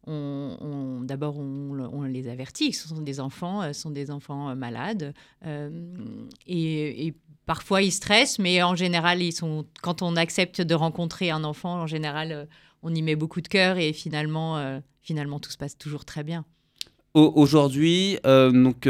On, 0.09 1.01
d'abord 1.03 1.37
on, 1.37 2.03
les 2.03 2.29
avertit, 2.29 2.71
ce 2.71 2.87
sont 2.87 3.01
des 3.01 3.19
enfants, 3.19 3.61
ce 3.73 3.73
sont 3.73 3.91
des 3.91 4.09
enfants 4.09 4.55
malades, 4.55 5.13
et, 5.45 7.07
et, 7.07 7.13
Parfois, 7.47 7.81
ils 7.81 7.93
stressent, 7.93 8.39
mais 8.39 8.61
en 8.61 8.75
général, 8.75 9.23
ils 9.23 9.31
sont, 9.31 9.65
quand 9.81 10.01
on 10.01 10.17
accepte 10.17 10.59
de 10.59 10.75
rencontrer 10.75 11.31
un 11.31 11.45
enfant, 11.45 11.81
en 11.81 11.87
général, 11.87 12.31
euh, 12.33 12.45
on 12.83 12.93
y 12.93 13.01
met 13.01 13.15
beaucoup 13.15 13.39
de 13.39 13.47
cœur 13.47 13.77
et 13.77 13.93
finalement, 13.93 14.57
euh, 14.57 14.79
finalement, 15.01 15.39
tout 15.39 15.49
se 15.49 15.57
passe 15.57 15.77
toujours 15.77 16.03
très 16.03 16.25
bien. 16.25 16.43
Aujourd'hui, 17.13 18.19
euh, 18.27 18.51
donc 18.51 18.87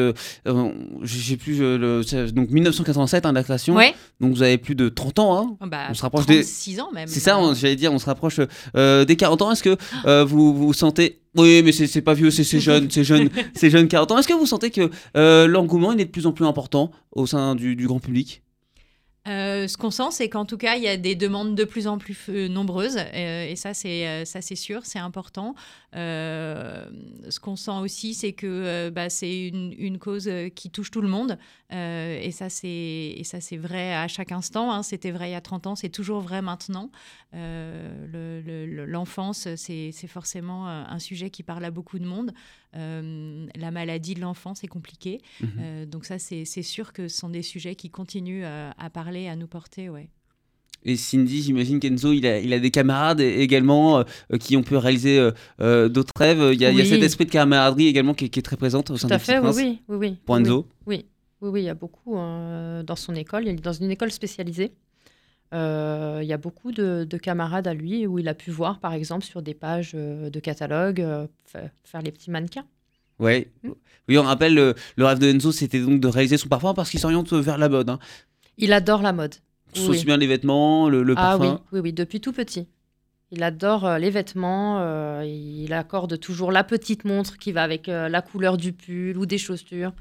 j'ai 1.04 1.38
plus 1.38 1.60
le, 1.60 2.02
donc 2.32 2.50
1987 2.50 3.26
hein, 3.26 3.32
la 3.32 3.42
création. 3.42 3.78
Donc 4.20 4.34
vous 4.34 4.44
avez 4.44 4.58
plus 4.58 4.76
de 4.76 4.90
30 4.90 5.20
ans. 5.20 5.38
Hein. 5.38 5.58
Oh, 5.62 5.66
bah, 5.66 5.86
on 5.90 5.94
se 5.94 6.02
rapproche 6.02 6.26
36 6.26 6.76
des 6.76 6.82
ans 6.82 6.92
même. 6.92 7.08
C'est 7.08 7.22
ça, 7.22 7.40
j'allais 7.54 7.78
dire, 7.78 7.94
on 7.94 8.00
se 8.00 8.06
rapproche 8.06 8.42
des 8.76 9.16
40 9.18 9.42
ans. 9.44 9.52
Est-ce 9.54 9.64
que 9.64 10.24
vous 10.24 10.54
vous 10.54 10.74
sentez 10.74 11.22
oui, 11.38 11.62
mais 11.64 11.72
c'est 11.72 12.02
pas 12.02 12.16
vieux, 12.16 12.32
c'est 12.32 12.44
jeune, 12.60 12.90
c'est 12.90 13.04
jeune, 13.04 13.30
c'est 13.54 13.70
jeune 13.70 13.88
40 13.88 14.12
ans. 14.12 14.18
Est-ce 14.18 14.28
que 14.28 14.34
vous 14.34 14.48
sentez 14.48 14.72
que 14.72 14.90
l'engouement 15.46 15.94
est 15.94 16.04
de 16.04 16.12
plus 16.12 16.26
en 16.26 16.34
plus 16.34 16.46
important 16.46 16.92
au 17.14 17.28
sein 17.28 17.56
du 17.56 17.88
grand 17.88 18.00
public? 18.00 18.42
Euh, 19.28 19.68
ce 19.68 19.78
qu'on 19.78 19.92
sent, 19.92 20.12
c'est 20.12 20.30
qu'en 20.30 20.46
tout 20.46 20.58
cas, 20.58 20.76
il 20.76 20.84
y 20.84 20.88
a 20.88 20.96
des 20.96 21.16
demandes 21.16 21.54
de 21.56 21.64
plus 21.64 21.88
en 21.88 21.98
plus 21.98 22.18
euh, 22.30 22.48
nombreuses, 22.48 22.98
euh, 22.98 23.50
et 23.50 23.56
ça, 23.56 23.74
c'est 23.74 24.26
ça, 24.26 24.42
c'est 24.42 24.56
sûr, 24.56 24.86
c'est 24.86 25.00
important. 25.00 25.56
ce 25.94 27.40
qu'on 27.40 27.56
sent 27.56 27.80
aussi, 27.82 28.14
c'est 28.14 28.34
que 28.34 28.90
bah, 28.90 29.10
c'est 29.10 29.48
une, 29.48 29.98
cause 30.00 30.30
qui 30.56 30.70
touche 30.70 30.92
tout 30.92 31.02
le 31.02 31.08
monde, 31.08 31.38
et 31.72 32.32
ça, 32.32 32.50
c'est 32.50 32.68
et 32.68 33.24
ça, 33.24 33.42
c'est 33.42 33.58
vrai 33.58 33.96
à 33.96 34.08
chaque 34.08 34.32
instant. 34.32 34.72
Hein. 34.72 34.84
C'était 34.84 35.12
vrai 35.12 35.30
il 35.30 35.34
y 35.34 35.36
a 35.36 35.42
30 35.42 35.68
ans, 35.68 35.76
c'est 35.76 35.90
toujours 35.90 36.22
vrai 36.22 36.42
maintenant. 36.42 36.92
L'enfance, 38.84 39.48
c'est 39.56 39.92
forcément 40.08 40.68
un 40.68 41.00
sujet 41.00 41.30
qui 41.30 41.44
parle 41.44 41.66
à 41.66 41.72
beaucoup 41.72 42.00
de 42.00 42.06
monde. 42.06 42.32
La 42.78 43.72
maladie 43.72 44.14
de 44.14 44.22
l'enfant, 44.22 44.56
c'est 44.56 44.68
compliqué, 44.68 45.22
mmh 45.42 45.86
donc 45.88 46.06
ça, 46.06 46.20
c'est 46.20 46.46
sûr 46.46 46.94
que 46.94 47.08
ce 47.08 47.18
sont 47.18 47.30
des 47.30 47.42
sujets 47.42 47.76
qui 47.76 47.90
continuent 47.90 48.46
à 48.46 48.90
parler 48.90 49.28
à 49.28 49.36
nous 49.36 49.48
porter, 49.48 49.90
ouais. 49.90 50.10
Et 50.88 50.96
Cindy, 50.96 51.42
j'imagine 51.42 51.80
qu'Enzo, 51.80 52.14
il 52.14 52.26
a, 52.26 52.40
il 52.40 52.54
a 52.54 52.60
des 52.60 52.72
camarades 52.72 53.20
également 53.20 54.00
euh, 54.00 54.38
qui 54.40 54.56
ont 54.56 54.64
pu 54.64 54.76
réaliser 54.78 55.20
euh, 55.20 55.32
euh, 55.60 55.90
d'autres 55.90 56.14
rêves. 56.16 56.54
Il 56.54 56.62
y, 56.62 56.66
a, 56.66 56.72
il 56.72 56.78
y, 56.78 56.82
a, 56.82 56.86
cet 56.86 57.04
esprit 57.04 57.26
de 57.26 57.32
camaraderie 57.32 57.88
également 57.88 58.14
qui, 58.14 58.26
est 58.26 58.42
très 58.42 58.56
présent 58.56 58.84
au 58.90 58.98
sein 58.98 59.08
Tout 59.08 59.14
à 59.14 59.20
fait, 59.20 59.40
oui, 59.40 59.82
oui, 59.90 59.98
oui, 59.98 60.18
Pour 60.26 60.38
Enzo 60.38 60.68
oui, 60.86 61.06
oui, 61.42 61.50
oui, 61.50 61.62
il 61.62 61.66
y 61.66 61.70
a 61.70 61.74
beaucoup 61.74 62.18
hein, 62.18 62.84
dans 62.86 62.96
son 62.96 63.16
école. 63.16 63.44
Il 63.44 63.50
est 63.50 63.56
dans 63.56 63.74
une 63.74 63.92
école 63.92 64.12
spécialisée. 64.12 64.72
Il 65.52 66.28
y 66.28 66.34
a 66.34 66.38
beaucoup 66.38 66.72
de, 66.72 67.18
camarades 67.18 67.68
à 67.68 67.74
lui 67.74 68.08
où 68.08 68.20
il 68.20 68.28
a 68.28 68.34
pu 68.34 68.52
voir, 68.52 68.80
par 68.80 68.94
exemple, 68.94 69.26
sur 69.26 69.42
des 69.42 69.54
pages 69.54 69.94
de 69.94 70.40
catalogue, 70.40 71.06
faire 71.46 72.02
les 72.02 72.12
petits 72.12 72.32
mannequins. 72.32 72.66
Ouais. 73.20 73.52
Mm. 73.64 73.72
Oui, 74.10 74.18
on 74.18 74.24
rappelle, 74.24 74.54
le, 74.54 74.76
rêve 74.98 75.20
de 75.20 75.28
Enzo, 75.28 75.52
c'était 75.52 75.80
donc 75.80 76.00
de 76.00 76.08
réaliser 76.08 76.38
son 76.38 76.48
parfum 76.48 76.74
parce 76.74 76.90
qu'il 76.90 77.00
s'oriente 77.00 77.34
vers 77.34 77.58
la 77.58 77.70
mode. 77.70 77.90
Hein. 77.90 78.00
Il 78.58 78.74
adore 78.74 79.02
la 79.02 79.14
mode. 79.14 79.36
Aussi 79.88 80.06
bien 80.06 80.18
les 80.18 80.28
vêtements, 80.28 80.90
le, 80.90 81.04
ah, 81.12 81.38
parfum. 81.38 81.62
Oui, 81.72 81.80
oui, 81.82 81.94
depuis 81.94 82.22
tout 82.22 82.32
petit. 82.32 82.68
Il 83.32 83.44
adore 83.44 83.86
euh, 83.86 83.98
les 83.98 84.10
vêtements. 84.10 84.80
Euh, 84.80 85.24
il 85.26 85.74
accorde 85.74 86.20
toujours 86.20 86.52
la 86.52 86.64
petite 86.64 87.04
montre 87.04 87.38
qui 87.38 87.52
va 87.52 87.64
avec 87.64 87.90
euh, 87.90 88.08
la 88.08 88.22
couleur 88.22 88.58
du 88.58 88.72
pull 88.72 89.18
ou 89.18 89.26
des 89.26 89.38
chaussures 89.38 89.92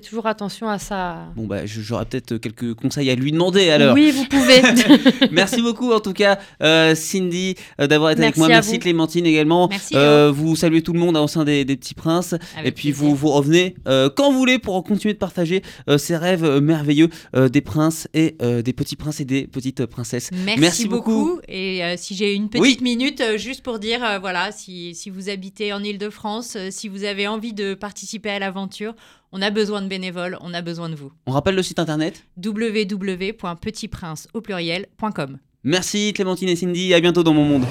toujours 0.00 0.26
attention 0.26 0.68
à 0.68 0.78
ça. 0.78 1.26
Bon, 1.36 1.46
bah, 1.46 1.64
j'aurais 1.64 2.04
peut-être 2.04 2.36
quelques 2.36 2.74
conseils 2.74 3.10
à 3.10 3.14
lui 3.14 3.32
demander 3.32 3.70
alors. 3.70 3.94
Oui, 3.94 4.10
vous 4.10 4.24
pouvez. 4.26 4.62
Merci 5.30 5.62
beaucoup 5.62 5.92
en 5.92 6.00
tout 6.00 6.12
cas, 6.12 6.38
euh, 6.62 6.94
Cindy, 6.94 7.54
euh, 7.80 7.86
d'avoir 7.86 8.10
été 8.10 8.22
avec 8.22 8.36
moi. 8.36 8.48
Merci 8.48 8.78
Clémentine 8.78 9.26
également. 9.26 9.68
Merci. 9.68 9.94
Euh, 9.96 10.30
vous 10.34 10.56
saluez 10.56 10.82
tout 10.82 10.92
le 10.92 11.00
monde 11.00 11.16
hein, 11.16 11.22
au 11.22 11.28
sein 11.28 11.44
des, 11.44 11.64
Petits 11.64 11.94
Princes. 11.94 12.34
et 12.64 12.72
puis 12.72 12.92
vous, 12.92 13.14
vous 13.14 13.28
revenez 13.28 13.74
quand 13.84 14.32
vous 14.32 14.38
voulez 14.38 14.58
pour 14.58 14.82
continuer 14.84 15.14
de 15.14 15.18
partager 15.18 15.62
ces 15.98 16.16
rêves 16.16 16.60
merveilleux 16.60 17.08
des 17.34 17.60
princes 17.60 18.08
et 18.14 18.36
des 18.40 18.72
petits 18.72 18.96
princes 18.96 19.20
et 19.20 19.24
des 19.24 19.46
petites 19.46 19.86
princesses. 19.86 20.30
Merci, 20.58 20.88
beaucoup. 20.88 21.40
Et 21.48 21.82
si 21.96 22.14
j'ai 22.14 22.34
une 22.34 22.48
petite 22.48 22.80
minute, 22.80 23.22
juste 23.36 23.62
pour 23.62 23.78
dire, 23.78 24.00
voilà, 24.20 24.52
si, 24.52 24.94
si 24.94 25.10
vous 25.10 25.28
habitez 25.28 25.72
en 25.72 25.82
Ile-de-France, 25.82 26.56
si 26.70 26.88
vous 26.88 27.04
avez 27.04 27.26
envie 27.26 27.52
de 27.52 27.74
participer 27.74 28.30
à 28.30 28.38
l'aventure, 28.38 28.94
on 29.32 29.42
a 29.42 29.50
besoin 29.50 29.82
de 29.82 29.88
bénévoles, 29.88 30.38
on 30.40 30.54
a 30.54 30.62
besoin 30.62 30.88
de 30.88 30.94
vous. 30.94 31.12
On 31.26 31.32
rappelle 31.32 31.54
le 31.54 31.62
site 31.62 31.78
internet 31.78 32.24
www.petitprince 32.44 34.28
au 34.34 34.40
pluriel.com. 34.40 35.38
Merci 35.64 36.12
Clémentine 36.12 36.48
et 36.48 36.56
Cindy, 36.56 36.94
à 36.94 37.00
bientôt 37.00 37.22
dans 37.22 37.34
mon 37.34 37.44
monde. 37.44 37.64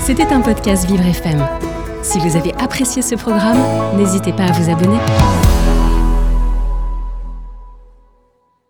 C'était 0.00 0.26
un 0.26 0.40
podcast 0.42 0.86
Vivre 0.86 1.06
FM. 1.06 1.46
Si 2.02 2.18
vous 2.18 2.36
avez 2.36 2.52
apprécié 2.54 3.02
ce 3.02 3.14
programme, 3.14 3.58
n'hésitez 3.96 4.32
pas 4.32 4.44
à 4.44 4.52
vous 4.52 4.70
abonner. 4.70 4.98